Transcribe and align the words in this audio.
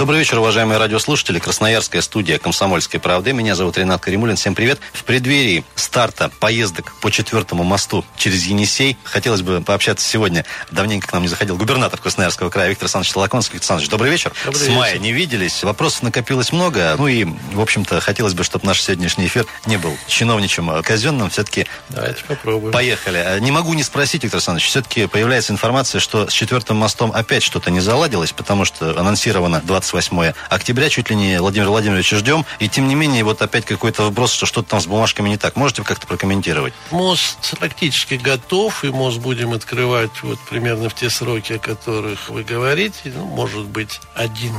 Добрый 0.00 0.20
вечер, 0.20 0.38
уважаемые 0.38 0.78
радиослушатели. 0.78 1.38
Красноярская 1.38 2.00
студия 2.00 2.38
«Комсомольской 2.38 2.98
правды». 2.98 3.34
Меня 3.34 3.54
зовут 3.54 3.76
Ренат 3.76 4.00
Каримулин. 4.00 4.36
Всем 4.36 4.54
привет. 4.54 4.80
В 4.94 5.04
преддверии 5.04 5.62
старта 5.74 6.30
поездок 6.40 6.94
по 7.02 7.10
четвертому 7.10 7.64
мосту 7.64 8.02
через 8.16 8.46
Енисей 8.46 8.96
хотелось 9.04 9.42
бы 9.42 9.60
пообщаться 9.60 10.08
сегодня. 10.08 10.46
Давненько 10.70 11.06
к 11.06 11.12
нам 11.12 11.20
не 11.20 11.28
заходил 11.28 11.58
губернатор 11.58 12.00
Красноярского 12.00 12.48
края 12.48 12.70
Виктор 12.70 12.86
Александрович 12.86 13.12
Толоконский. 13.12 13.52
Виктор 13.56 13.74
Александрович, 13.74 13.90
добрый 13.90 14.10
вечер. 14.10 14.32
Добрый 14.46 14.58
С 14.58 14.68
вечер. 14.68 14.78
мая 14.78 14.98
не 14.98 15.12
виделись. 15.12 15.62
Вопросов 15.62 16.02
накопилось 16.02 16.50
много. 16.50 16.94
Ну 16.96 17.06
и, 17.06 17.26
в 17.52 17.60
общем-то, 17.60 18.00
хотелось 18.00 18.32
бы, 18.32 18.42
чтобы 18.42 18.64
наш 18.64 18.80
сегодняшний 18.80 19.26
эфир 19.26 19.44
не 19.66 19.76
был 19.76 19.94
чиновничем 20.06 20.70
а 20.70 20.82
казенным. 20.82 21.28
Все-таки 21.28 21.66
Давайте 21.90 22.24
попробуем. 22.24 22.72
Поехали. 22.72 23.18
А 23.18 23.38
Не 23.38 23.50
могу 23.50 23.74
не 23.74 23.82
спросить, 23.82 24.22
Виктор 24.22 24.38
Александрович, 24.38 24.66
все-таки 24.66 25.08
появляется 25.08 25.52
информация, 25.52 26.00
что 26.00 26.30
с 26.30 26.32
четвертым 26.32 26.78
мостом 26.78 27.12
опять 27.12 27.42
что-то 27.42 27.70
не 27.70 27.80
заладилось, 27.80 28.32
потому 28.32 28.64
что 28.64 28.98
анонсировано 28.98 29.60
28 29.90 30.32
октября, 30.48 30.88
чуть 30.88 31.10
ли 31.10 31.16
не 31.16 31.40
Владимир 31.40 31.68
Владимировича 31.68 32.16
ждем, 32.16 32.46
и 32.58 32.68
тем 32.68 32.88
не 32.88 32.94
менее 32.94 33.24
вот 33.24 33.42
опять 33.42 33.64
какой-то 33.64 34.04
вброс, 34.04 34.32
что 34.32 34.46
что-то 34.46 34.70
там 34.70 34.80
с 34.80 34.86
бумажками 34.86 35.28
не 35.28 35.36
так. 35.36 35.56
Можете 35.56 35.82
как-то 35.82 36.06
прокомментировать? 36.06 36.72
Мост 36.90 37.58
практически 37.58 38.14
готов, 38.14 38.84
и 38.84 38.88
мост 38.88 39.18
будем 39.18 39.52
открывать 39.52 40.22
вот 40.22 40.38
примерно 40.48 40.88
в 40.88 40.94
те 40.94 41.10
сроки, 41.10 41.54
о 41.54 41.58
которых 41.58 42.28
вы 42.28 42.44
говорите. 42.44 43.12
Ну, 43.14 43.24
может 43.26 43.66
быть, 43.66 44.00
один 44.14 44.54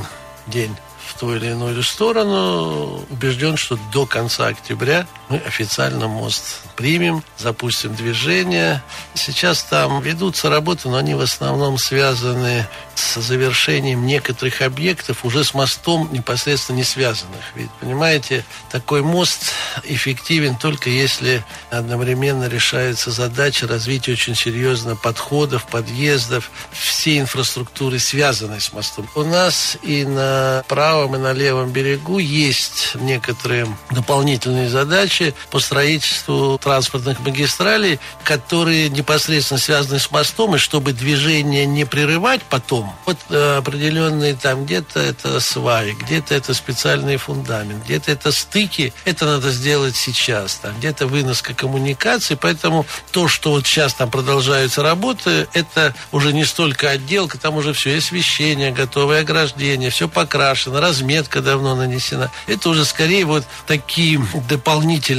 день 0.46 0.76
в 1.06 1.18
ту 1.18 1.34
или 1.34 1.46
иную 1.46 1.82
сторону. 1.82 3.04
Убежден, 3.10 3.56
что 3.56 3.78
до 3.92 4.06
конца 4.06 4.48
октября 4.48 5.06
мы 5.32 5.38
официально 5.38 6.08
мост 6.08 6.60
примем, 6.76 7.24
запустим 7.38 7.94
движение. 7.94 8.82
Сейчас 9.14 9.62
там 9.62 10.02
ведутся 10.02 10.50
работы, 10.50 10.90
но 10.90 10.98
они 10.98 11.14
в 11.14 11.22
основном 11.22 11.78
связаны 11.78 12.66
с 12.94 13.18
завершением 13.18 14.04
некоторых 14.04 14.60
объектов 14.60 15.24
уже 15.24 15.42
с 15.42 15.54
мостом 15.54 16.10
непосредственно 16.12 16.76
не 16.76 16.84
связанных. 16.84 17.40
Ведь, 17.54 17.70
понимаете, 17.80 18.44
такой 18.70 19.00
мост 19.00 19.52
эффективен 19.84 20.56
только 20.56 20.90
если 20.90 21.42
одновременно 21.70 22.46
решается 22.46 23.10
задача 23.10 23.66
развития 23.66 24.12
очень 24.12 24.34
серьезно 24.34 24.96
подходов, 24.96 25.66
подъездов, 25.66 26.50
всей 26.72 27.20
инфраструктуры, 27.20 27.98
связанной 27.98 28.60
с 28.60 28.74
мостом. 28.74 29.08
У 29.14 29.22
нас 29.22 29.78
и 29.82 30.04
на 30.04 30.62
правом, 30.68 31.16
и 31.16 31.18
на 31.18 31.32
левом 31.32 31.72
берегу 31.72 32.18
есть 32.18 32.96
некоторые 32.96 33.66
дополнительные 33.90 34.68
задачи 34.68 35.21
по 35.50 35.60
строительству 35.60 36.58
транспортных 36.58 37.20
магистралей, 37.20 37.98
которые 38.24 38.88
непосредственно 38.88 39.58
связаны 39.58 39.98
с 39.98 40.10
мостом, 40.10 40.56
и 40.56 40.58
чтобы 40.58 40.92
движение 40.92 41.66
не 41.66 41.84
прерывать 41.84 42.42
потом, 42.42 42.94
вот 43.06 43.18
э, 43.30 43.56
определенные 43.58 44.34
там 44.34 44.64
где-то 44.64 45.00
это 45.00 45.40
сваи, 45.40 45.92
где-то 45.92 46.34
это 46.34 46.54
специальный 46.54 47.16
фундамент, 47.16 47.84
где-то 47.84 48.10
это 48.10 48.32
стыки, 48.32 48.92
это 49.04 49.26
надо 49.26 49.50
сделать 49.50 49.96
сейчас, 49.96 50.56
там 50.56 50.76
где-то 50.78 51.06
выноска 51.06 51.54
коммуникаций, 51.54 52.36
поэтому 52.36 52.86
то, 53.10 53.28
что 53.28 53.50
вот 53.50 53.66
сейчас 53.66 53.94
там 53.94 54.10
продолжаются 54.10 54.82
работы, 54.82 55.48
это 55.52 55.94
уже 56.10 56.32
не 56.32 56.44
столько 56.44 56.90
отделка, 56.90 57.38
там 57.38 57.56
уже 57.56 57.72
все, 57.72 57.96
освещение 57.98 58.72
готовое, 58.72 59.20
ограждение, 59.20 59.90
все 59.90 60.08
покрашено, 60.08 60.80
разметка 60.80 61.40
давно 61.40 61.74
нанесена. 61.74 62.30
Это 62.46 62.68
уже 62.68 62.84
скорее 62.84 63.24
вот 63.24 63.44
такие 63.66 64.20
дополнительные 64.48 65.11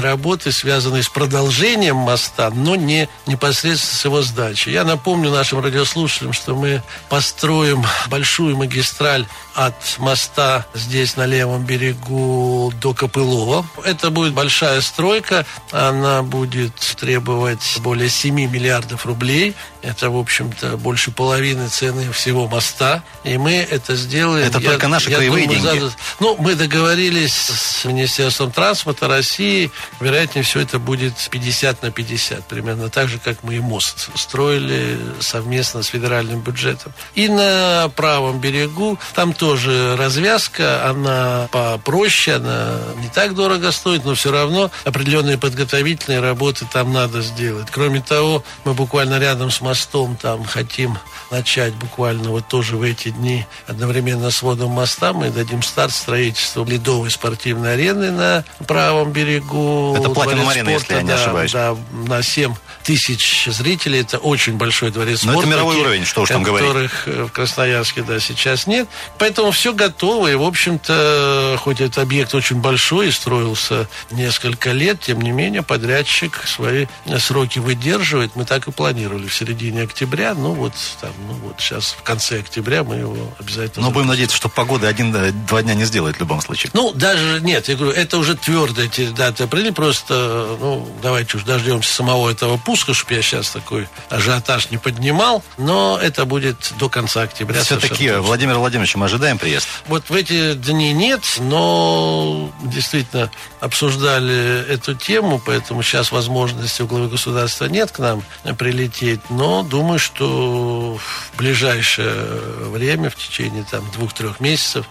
работы, 0.00 0.52
связанные 0.52 1.02
с 1.02 1.08
продолжением 1.08 1.96
моста, 1.96 2.50
но 2.50 2.76
не 2.76 3.08
непосредственно 3.26 3.98
с 3.98 4.04
его 4.04 4.22
сдачей. 4.22 4.72
Я 4.72 4.84
напомню 4.84 5.30
нашим 5.30 5.60
радиослушателям, 5.60 6.32
что 6.32 6.54
мы 6.54 6.82
построим 7.08 7.84
большую 8.08 8.56
магистраль 8.56 9.26
от 9.54 9.74
моста 9.98 10.66
здесь 10.74 11.16
на 11.16 11.26
левом 11.26 11.64
берегу 11.64 12.72
до 12.80 12.92
Копылова. 12.92 13.66
Это 13.84 14.10
будет 14.10 14.32
большая 14.32 14.80
стройка, 14.80 15.46
она 15.70 16.22
будет 16.22 16.74
требовать 16.74 17.78
более 17.80 18.08
7 18.08 18.34
миллиардов 18.34 19.06
рублей. 19.06 19.54
Это, 19.84 20.08
в 20.10 20.16
общем-то, 20.16 20.76
больше 20.78 21.10
половины 21.10 21.68
цены 21.68 22.10
всего 22.12 22.48
моста. 22.48 23.02
И 23.22 23.36
мы 23.36 23.52
это 23.56 23.96
сделаем. 23.96 24.46
Это 24.46 24.60
только 24.60 24.88
наши 24.88 25.10
краевые 25.10 25.46
деньги? 25.46 25.78
за- 25.78 25.92
ну, 26.20 26.36
мы 26.38 26.54
договорились 26.54 27.34
с 27.34 27.84
Министерством 27.84 28.50
транспорта 28.50 29.08
России. 29.08 29.70
Вероятнее 30.00 30.42
всего, 30.42 30.62
это 30.62 30.78
будет 30.78 31.14
50 31.30 31.82
на 31.82 31.90
50. 31.90 32.46
Примерно 32.48 32.88
так 32.88 33.08
же, 33.08 33.18
как 33.18 33.42
мы 33.42 33.56
и 33.56 33.60
мост 33.60 34.08
строили 34.14 34.98
совместно 35.20 35.82
с 35.82 35.88
федеральным 35.88 36.40
бюджетом. 36.40 36.92
И 37.14 37.28
на 37.28 37.90
правом 37.94 38.40
берегу 38.40 38.98
там 39.14 39.34
тоже 39.34 39.96
развязка. 39.96 40.88
Она 40.88 41.48
попроще, 41.52 42.36
она 42.36 42.78
не 43.02 43.08
так 43.08 43.34
дорого 43.34 43.70
стоит, 43.70 44.04
но 44.04 44.14
все 44.14 44.30
равно 44.32 44.70
определенные 44.84 45.36
подготовительные 45.36 46.20
работы 46.20 46.66
там 46.72 46.92
надо 46.92 47.20
сделать. 47.20 47.68
Кроме 47.70 48.00
того, 48.00 48.42
мы 48.64 48.72
буквально 48.72 49.18
рядом 49.18 49.50
с 49.50 49.60
мостом 49.60 49.73
там 50.20 50.44
хотим 50.44 50.98
начать 51.30 51.74
буквально 51.74 52.30
вот 52.30 52.48
тоже 52.48 52.76
в 52.76 52.82
эти 52.82 53.10
дни 53.10 53.46
одновременно 53.66 54.30
с 54.30 54.42
водом 54.42 54.70
моста 54.70 55.12
мы 55.12 55.30
дадим 55.30 55.62
старт 55.62 55.92
строительству 55.92 56.64
ледовой 56.64 57.10
спортивной 57.10 57.74
арены 57.74 58.10
на 58.10 58.44
правом 58.66 59.12
берегу. 59.12 59.94
Это 59.96 60.08
Дворец 60.08 60.38
Arena, 60.38 60.70
если 60.70 60.94
я 60.94 61.02
не 61.02 61.08
да, 61.08 61.14
ошибаюсь. 61.14 61.52
Да, 61.52 61.76
на 62.06 62.22
7 62.22 62.54
тысяч 62.84 63.46
зрителей. 63.46 64.00
Это 64.00 64.18
очень 64.18 64.54
большой 64.54 64.90
дворец 64.90 65.24
Но 65.24 65.32
это 65.32 65.40
спорта. 65.40 65.48
мировой 65.48 65.74
таких, 65.74 65.86
уровень, 65.86 66.04
что 66.04 66.22
уж 66.22 66.28
там 66.28 66.42
говорить. 66.42 66.68
которых 66.68 67.08
э, 67.08 67.24
в 67.24 67.32
Красноярске, 67.32 68.02
да, 68.02 68.20
сейчас 68.20 68.66
нет. 68.66 68.88
Поэтому 69.18 69.50
все 69.50 69.72
готово. 69.72 70.28
И, 70.28 70.34
в 70.34 70.42
общем-то, 70.42 71.56
хоть 71.60 71.80
этот 71.80 71.98
объект 71.98 72.34
очень 72.34 72.56
большой 72.56 73.08
и 73.08 73.10
строился 73.10 73.88
несколько 74.10 74.72
лет, 74.72 75.00
тем 75.00 75.20
не 75.20 75.32
менее, 75.32 75.62
подрядчик 75.62 76.42
свои 76.46 76.86
сроки 77.18 77.58
выдерживает. 77.58 78.36
Мы 78.36 78.44
так 78.44 78.68
и 78.68 78.70
планировали 78.72 79.26
в 79.26 79.34
середине 79.34 79.82
октября. 79.82 80.34
Ну, 80.34 80.52
вот 80.52 80.72
там, 81.00 81.10
ну, 81.26 81.34
вот 81.42 81.56
сейчас 81.58 81.96
в 81.98 82.02
конце 82.02 82.40
октября 82.40 82.84
мы 82.84 82.96
его 82.96 83.34
обязательно 83.38 83.86
Но 83.86 83.90
будем 83.92 84.08
надеяться, 84.08 84.36
что 84.36 84.48
погода 84.48 84.88
один-два 84.88 85.62
дня 85.62 85.74
не 85.74 85.84
сделает 85.84 86.16
в 86.16 86.20
любом 86.20 86.40
случае. 86.42 86.70
Ну, 86.74 86.92
даже 86.92 87.40
нет, 87.40 87.68
я 87.68 87.76
говорю, 87.76 87.92
это 87.92 88.18
уже 88.18 88.36
твердо 88.36 88.82
эти 88.82 89.08
даты 89.08 89.44
определили, 89.44 89.72
просто, 89.72 90.56
ну, 90.60 90.88
давайте 91.02 91.38
уж 91.38 91.44
дождемся 91.44 91.92
самого 91.92 92.30
этого 92.30 92.56
пуска, 92.74 92.92
чтобы 92.92 93.14
я 93.14 93.22
сейчас 93.22 93.50
такой 93.50 93.86
ажиотаж 94.10 94.72
не 94.72 94.78
поднимал, 94.78 95.44
но 95.58 95.96
это 95.96 96.24
будет 96.24 96.72
до 96.76 96.88
конца 96.88 97.22
октября. 97.22 97.62
Все-таки. 97.62 98.10
Владимир 98.10 98.58
Владимирович, 98.58 98.96
мы 98.96 99.06
ожидаем 99.06 99.38
приезд. 99.38 99.68
Вот 99.86 100.10
в 100.10 100.12
эти 100.12 100.54
дни 100.54 100.92
нет, 100.92 101.22
но 101.38 102.52
действительно 102.64 103.30
обсуждали 103.60 104.68
эту 104.68 104.96
тему, 104.96 105.40
поэтому 105.44 105.84
сейчас 105.84 106.10
возможности 106.10 106.82
у 106.82 106.88
главы 106.88 107.08
государства 107.08 107.66
нет 107.66 107.92
к 107.92 108.00
нам 108.00 108.24
прилететь, 108.58 109.20
но 109.30 109.62
думаю, 109.62 110.00
что 110.00 110.98
в 110.98 111.38
ближайшее 111.38 112.26
время, 112.70 113.08
в 113.08 113.14
течение 113.14 113.64
там 113.70 113.88
двух-трех 113.92 114.40
месяцев, 114.40 114.84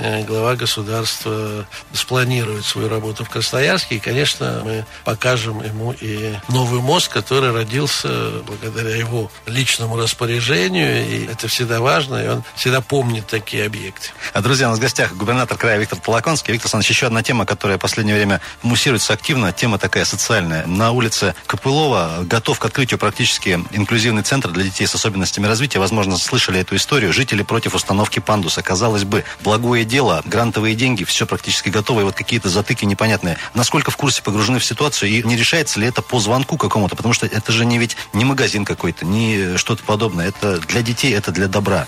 э, 0.00 0.24
глава 0.24 0.56
государства 0.56 1.66
спланирует 1.94 2.66
свою 2.66 2.90
работу 2.90 3.24
в 3.24 3.30
Красноярске, 3.30 3.96
и, 3.96 3.98
конечно, 3.98 4.60
мы 4.62 4.84
покажем 5.04 5.62
ему 5.62 5.92
и 5.92 6.34
новый 6.48 6.82
мост, 6.82 7.08
который 7.30 7.52
родился 7.52 8.42
благодаря 8.44 8.96
его 8.96 9.30
личному 9.46 9.96
распоряжению, 9.96 11.06
и 11.06 11.26
это 11.26 11.46
всегда 11.46 11.78
важно, 11.80 12.16
и 12.16 12.26
он 12.26 12.42
всегда 12.56 12.80
помнит 12.80 13.28
такие 13.28 13.66
объекты. 13.66 14.08
А, 14.32 14.42
Друзья, 14.42 14.66
у 14.66 14.70
нас 14.70 14.80
в 14.80 14.82
гостях 14.82 15.14
губернатор 15.14 15.56
края 15.56 15.78
Виктор 15.78 16.00
Толоконский. 16.00 16.52
Виктор 16.52 16.66
Александрович, 16.66 16.90
еще 16.90 17.06
одна 17.06 17.22
тема, 17.22 17.46
которая 17.46 17.78
в 17.78 17.80
последнее 17.80 18.16
время 18.16 18.40
муссируется 18.62 19.12
активно, 19.12 19.52
тема 19.52 19.78
такая 19.78 20.04
социальная. 20.04 20.66
На 20.66 20.90
улице 20.90 21.36
Копылова 21.46 22.24
готов 22.24 22.58
к 22.58 22.64
открытию 22.64 22.98
практически 22.98 23.60
инклюзивный 23.70 24.24
центр 24.24 24.50
для 24.50 24.64
детей 24.64 24.88
с 24.88 24.94
особенностями 24.96 25.46
развития. 25.46 25.78
Возможно, 25.78 26.16
слышали 26.16 26.58
эту 26.58 26.74
историю. 26.74 27.12
Жители 27.12 27.42
против 27.44 27.76
установки 27.76 28.18
пандуса. 28.18 28.60
Казалось 28.60 29.04
бы, 29.04 29.22
благое 29.44 29.84
дело, 29.84 30.20
грантовые 30.24 30.74
деньги, 30.74 31.04
все 31.04 31.26
практически 31.26 31.68
готово, 31.68 32.00
и 32.00 32.02
вот 32.02 32.16
какие-то 32.16 32.48
затыки 32.48 32.84
непонятные. 32.84 33.38
Насколько 33.54 33.92
в 33.92 33.96
курсе 33.96 34.20
погружены 34.20 34.58
в 34.58 34.64
ситуацию, 34.64 35.10
и 35.10 35.22
не 35.22 35.36
решается 35.36 35.78
ли 35.78 35.86
это 35.86 36.02
по 36.02 36.18
звонку 36.18 36.56
какому-то? 36.56 36.96
Потому 36.96 37.14
что 37.19 37.19
это 37.26 37.52
же 37.52 37.64
не 37.64 37.78
ведь 37.78 37.96
не 38.12 38.24
магазин 38.24 38.64
какой-то, 38.64 39.04
не 39.04 39.56
что-то 39.56 39.82
подобное. 39.84 40.28
Это 40.28 40.58
для 40.60 40.82
детей, 40.82 41.12
это 41.14 41.32
для 41.32 41.48
добра. 41.48 41.86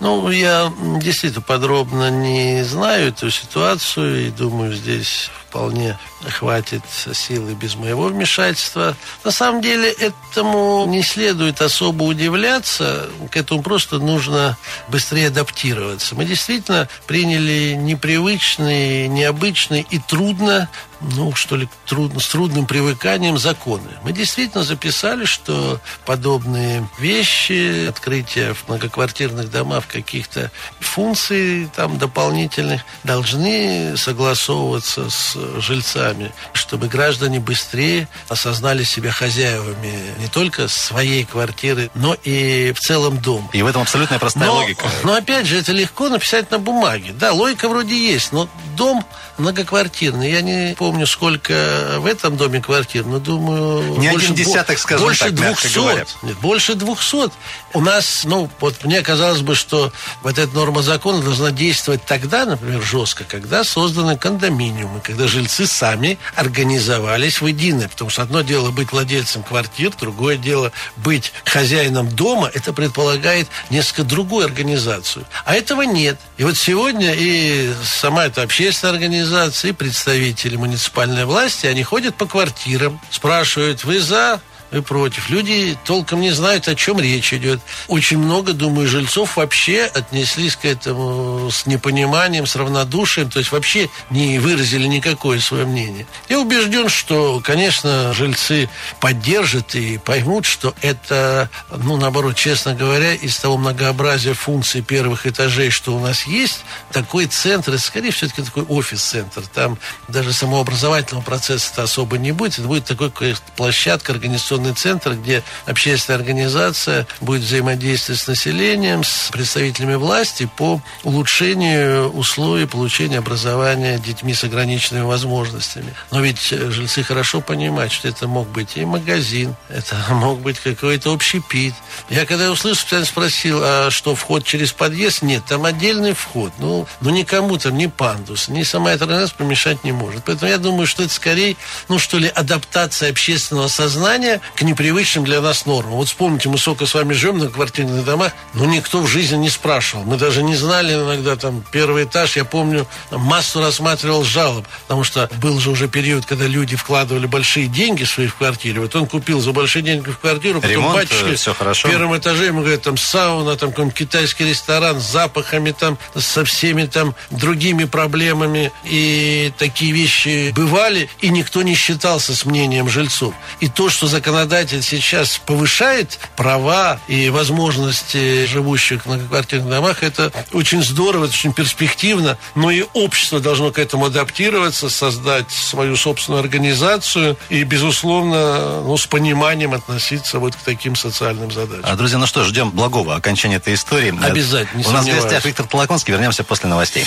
Ну, 0.00 0.30
я 0.30 0.72
действительно 1.00 1.42
подробно 1.42 2.10
не 2.10 2.64
знаю 2.64 3.08
эту 3.08 3.30
ситуацию 3.30 4.28
и 4.28 4.30
думаю, 4.30 4.74
здесь 4.74 5.30
вполне 5.52 5.98
хватит 6.30 6.82
силы 7.12 7.52
без 7.52 7.74
моего 7.74 8.04
вмешательства. 8.04 8.96
На 9.22 9.30
самом 9.30 9.60
деле 9.60 9.90
этому 9.90 10.86
не 10.86 11.02
следует 11.02 11.60
особо 11.60 12.04
удивляться, 12.04 13.10
к 13.30 13.36
этому 13.36 13.62
просто 13.62 13.98
нужно 13.98 14.56
быстрее 14.88 15.28
адаптироваться. 15.28 16.14
Мы 16.14 16.24
действительно 16.24 16.88
приняли 17.06 17.74
непривычный, 17.78 19.08
необычный 19.08 19.86
и 19.90 19.98
трудно 19.98 20.70
ну, 21.16 21.34
что 21.34 21.56
ли, 21.56 21.68
трудно, 21.86 22.20
с 22.20 22.28
трудным 22.28 22.66
привыканием 22.66 23.36
законы. 23.36 23.88
Мы 24.04 24.12
действительно 24.12 24.62
записали, 24.62 25.24
что 25.24 25.80
подобные 26.06 26.88
вещи, 26.98 27.88
открытие 27.88 28.54
в 28.54 28.68
многоквартирных 28.68 29.50
домах 29.50 29.71
каких-то 29.80 30.50
функций 30.80 31.68
там 31.74 31.98
дополнительных 31.98 32.82
должны 33.04 33.96
согласовываться 33.96 35.10
с 35.10 35.36
жильцами, 35.60 36.32
чтобы 36.52 36.88
граждане 36.88 37.40
быстрее 37.40 38.08
осознали 38.28 38.84
себя 38.84 39.10
хозяевами 39.10 40.14
не 40.18 40.28
только 40.28 40.68
своей 40.68 41.24
квартиры, 41.24 41.90
но 41.94 42.16
и 42.24 42.72
в 42.72 42.80
целом 42.80 43.18
дома. 43.18 43.48
И 43.52 43.62
в 43.62 43.66
этом 43.66 43.82
абсолютная 43.82 44.18
простая 44.18 44.46
но, 44.46 44.54
логика. 44.56 44.86
Но 45.04 45.14
опять 45.14 45.46
же, 45.46 45.58
это 45.58 45.72
легко 45.72 46.08
написать 46.08 46.50
на 46.50 46.58
бумаге. 46.58 47.12
Да, 47.12 47.32
логика 47.32 47.68
вроде 47.68 47.96
есть, 47.96 48.32
но 48.32 48.48
дом 48.76 49.04
многоквартирный. 49.42 50.30
Я 50.30 50.40
не 50.40 50.74
помню, 50.74 51.06
сколько 51.06 51.96
в 51.98 52.06
этом 52.06 52.36
доме 52.36 52.60
квартир, 52.62 53.04
но 53.04 53.18
думаю... 53.18 53.98
Не 53.98 54.10
больше, 54.10 54.26
один 54.26 54.36
десяток, 54.36 54.78
скажем 54.78 55.04
больше 55.04 55.24
так, 55.24 55.34
двухсот. 55.34 56.16
Нет, 56.22 56.38
больше 56.38 56.74
двухсот. 56.74 57.32
У 57.74 57.80
нас, 57.80 58.22
ну, 58.24 58.48
вот 58.60 58.84
мне 58.84 59.02
казалось 59.02 59.40
бы, 59.40 59.54
что 59.54 59.92
вот 60.22 60.38
эта 60.38 60.54
норма 60.54 60.82
закона 60.82 61.22
должна 61.22 61.50
действовать 61.50 62.04
тогда, 62.06 62.46
например, 62.46 62.82
жестко, 62.82 63.24
когда 63.24 63.64
созданы 63.64 64.16
кондоминиумы, 64.16 65.00
когда 65.00 65.26
жильцы 65.26 65.66
сами 65.66 66.18
организовались 66.36 67.40
в 67.40 67.46
единое. 67.46 67.88
Потому 67.88 68.10
что 68.10 68.22
одно 68.22 68.42
дело 68.42 68.70
быть 68.70 68.92
владельцем 68.92 69.42
квартир, 69.42 69.92
другое 69.98 70.36
дело 70.36 70.72
быть 70.96 71.32
хозяином 71.44 72.08
дома. 72.08 72.50
Это 72.54 72.72
предполагает 72.72 73.48
несколько 73.70 74.04
другую 74.04 74.46
организацию. 74.46 75.26
А 75.44 75.54
этого 75.54 75.82
нет. 75.82 76.18
И 76.42 76.44
вот 76.44 76.56
сегодня 76.56 77.14
и 77.14 77.72
сама 77.84 78.24
эта 78.24 78.42
общественная 78.42 78.94
организация, 78.94 79.68
и 79.68 79.72
представители 79.72 80.56
муниципальной 80.56 81.24
власти, 81.24 81.66
они 81.66 81.84
ходят 81.84 82.16
по 82.16 82.26
квартирам, 82.26 83.00
спрашивают, 83.12 83.84
вы 83.84 84.00
за 84.00 84.40
и 84.72 84.80
против. 84.80 85.30
Люди 85.30 85.76
толком 85.84 86.20
не 86.20 86.30
знают, 86.30 86.68
о 86.68 86.74
чем 86.74 87.00
речь 87.00 87.32
идет. 87.32 87.60
Очень 87.88 88.18
много, 88.18 88.52
думаю, 88.52 88.88
жильцов 88.88 89.36
вообще 89.36 89.84
отнеслись 89.84 90.56
к 90.56 90.64
этому 90.64 91.50
с 91.50 91.66
непониманием, 91.66 92.46
с 92.46 92.56
равнодушием, 92.56 93.30
то 93.30 93.38
есть 93.38 93.52
вообще 93.52 93.90
не 94.10 94.38
выразили 94.38 94.86
никакое 94.86 95.40
свое 95.40 95.66
мнение. 95.66 96.06
Я 96.28 96.40
убежден, 96.40 96.88
что, 96.88 97.40
конечно, 97.44 98.12
жильцы 98.12 98.68
поддержат 99.00 99.74
и 99.74 99.98
поймут, 99.98 100.46
что 100.46 100.74
это, 100.80 101.50
ну, 101.70 101.96
наоборот, 101.96 102.36
честно 102.36 102.74
говоря, 102.74 103.14
из 103.14 103.36
того 103.36 103.56
многообразия 103.56 104.34
функций 104.34 104.82
первых 104.82 105.26
этажей, 105.26 105.70
что 105.70 105.94
у 105.94 106.00
нас 106.00 106.26
есть, 106.26 106.60
такой 106.92 107.26
центр, 107.26 107.78
скорее 107.78 108.10
все-таки 108.10 108.42
такой 108.42 108.64
офис-центр. 108.64 109.42
Там 109.52 109.78
даже 110.08 110.32
самообразовательного 110.32 111.22
процесса 111.22 111.82
особо 111.82 112.18
не 112.18 112.32
будет. 112.32 112.58
Это 112.58 112.68
будет 112.68 112.84
такой 112.84 113.12
площадка 113.56 114.12
организационная 114.12 114.61
информационный 114.62 114.74
центр, 114.74 115.14
где 115.14 115.42
общественная 115.66 116.18
организация 116.18 117.06
будет 117.20 117.42
взаимодействовать 117.42 118.20
с 118.20 118.26
населением, 118.26 119.04
с 119.04 119.30
представителями 119.30 119.94
власти 119.94 120.48
по 120.56 120.80
улучшению 121.02 122.10
условий 122.10 122.66
получения 122.66 123.18
образования 123.18 123.98
детьми 123.98 124.34
с 124.34 124.44
ограниченными 124.44 125.04
возможностями. 125.04 125.94
Но 126.10 126.20
ведь 126.20 126.52
э, 126.52 126.70
жильцы 126.70 127.02
хорошо 127.02 127.40
понимают, 127.40 127.92
что 127.92 128.08
это 128.08 128.28
мог 128.28 128.48
быть 128.48 128.76
и 128.76 128.84
магазин, 128.84 129.54
это 129.68 129.96
мог 130.10 130.40
быть 130.40 130.58
какой-то 130.58 131.12
общепит. 131.12 131.74
Я 132.08 132.26
когда 132.26 132.50
услышал, 132.50 132.80
специально 132.82 133.06
спросил, 133.06 133.60
а 133.62 133.90
что, 133.90 134.14
вход 134.14 134.44
через 134.44 134.72
подъезд? 134.72 135.22
Нет, 135.22 135.42
там 135.48 135.64
отдельный 135.64 136.12
вход. 136.12 136.52
Ну, 136.58 136.86
ну 137.00 137.10
никому 137.10 137.58
там 137.58 137.76
ни 137.76 137.86
пандус, 137.86 138.48
ни 138.48 138.62
сама 138.62 138.92
эта 138.92 139.04
организация 139.04 139.36
помешать 139.36 139.84
не 139.84 139.92
может. 139.92 140.22
Поэтому 140.24 140.50
я 140.50 140.58
думаю, 140.58 140.86
что 140.86 141.02
это 141.02 141.12
скорее, 141.12 141.56
ну 141.88 141.98
что 141.98 142.18
ли, 142.18 142.28
адаптация 142.28 143.10
общественного 143.10 143.68
сознания 143.68 144.40
к 144.54 144.62
непривычным 144.62 145.24
для 145.24 145.40
нас 145.40 145.66
нормам. 145.66 145.94
Вот 145.94 146.08
вспомните, 146.08 146.48
мы 146.48 146.58
сколько 146.58 146.86
с 146.86 146.94
вами 146.94 147.12
живем 147.12 147.38
на 147.38 147.48
квартирных 147.48 148.04
домах, 148.04 148.32
но 148.54 148.64
никто 148.64 149.00
в 149.00 149.06
жизни 149.06 149.36
не 149.36 149.50
спрашивал. 149.50 150.04
Мы 150.04 150.16
даже 150.16 150.42
не 150.42 150.56
знали 150.56 150.94
иногда 150.94 151.36
там 151.36 151.64
первый 151.70 152.04
этаж. 152.04 152.36
Я 152.36 152.44
помню, 152.44 152.86
массу 153.10 153.60
рассматривал 153.60 154.24
жалоб, 154.24 154.66
потому 154.82 155.04
что 155.04 155.30
был 155.40 155.58
же 155.60 155.70
уже 155.70 155.88
период, 155.88 156.26
когда 156.26 156.46
люди 156.46 156.76
вкладывали 156.76 157.26
большие 157.26 157.66
деньги 157.66 158.04
свои 158.04 158.26
в 158.26 158.34
квартире. 158.36 158.80
Вот 158.80 158.94
он 158.94 159.06
купил 159.06 159.40
за 159.40 159.52
большие 159.52 159.82
деньги 159.82 160.10
в 160.10 160.18
квартиру, 160.18 160.60
потом 160.60 160.76
Ремонт, 160.76 160.94
батюшка 160.94 161.34
все 161.34 161.54
хорошо. 161.54 161.88
в 161.88 161.90
первом 161.90 162.16
этаже 162.16 162.46
ему 162.46 162.60
говорят, 162.60 162.82
там 162.82 162.96
сауна, 162.96 163.56
там 163.56 163.70
какой-нибудь 163.70 163.96
китайский 163.96 164.44
ресторан 164.44 165.00
с 165.00 165.04
запахами, 165.04 165.72
там 165.72 165.98
со 166.16 166.44
всеми 166.44 166.86
там 166.86 167.14
другими 167.30 167.84
проблемами. 167.84 168.72
И 168.84 169.52
такие 169.58 169.92
вещи 169.92 170.52
бывали, 170.54 171.08
и 171.20 171.28
никто 171.28 171.62
не 171.62 171.74
считался 171.74 172.34
с 172.34 172.44
мнением 172.44 172.88
жильцов. 172.88 173.34
И 173.60 173.68
то, 173.68 173.88
что 173.88 174.06
законодательство 174.06 174.41
законодатель 174.42 174.82
сейчас 174.82 175.38
повышает 175.38 176.18
права 176.36 176.98
и 177.06 177.30
возможности 177.30 178.44
живущих 178.46 179.02
в 179.02 179.06
многоквартирных 179.06 179.68
домах, 179.68 180.02
это 180.02 180.32
очень 180.52 180.82
здорово, 180.82 181.24
это 181.24 181.34
очень 181.34 181.52
перспективно, 181.52 182.36
но 182.56 182.70
и 182.70 182.84
общество 182.92 183.38
должно 183.38 183.70
к 183.70 183.78
этому 183.78 184.06
адаптироваться, 184.06 184.90
создать 184.90 185.50
свою 185.50 185.96
собственную 185.96 186.40
организацию 186.40 187.36
и, 187.50 187.62
безусловно, 187.62 188.82
ну, 188.82 188.96
с 188.96 189.06
пониманием 189.06 189.74
относиться 189.74 190.40
вот 190.40 190.56
к 190.56 190.58
таким 190.58 190.96
социальным 190.96 191.52
задачам. 191.52 191.84
А, 191.84 191.94
друзья, 191.94 192.18
ну 192.18 192.26
что, 192.26 192.42
ждем 192.42 192.70
благого 192.70 193.14
окончания 193.14 193.56
этой 193.56 193.74
истории. 193.74 194.12
Обязательно, 194.22 194.82
У 194.88 194.90
нас 194.90 195.06
в 195.06 195.08
гостях 195.08 195.44
Виктор 195.44 195.66
Толоконский. 195.66 196.12
Вернемся 196.12 196.42
после 196.42 196.68
новостей. 196.68 197.06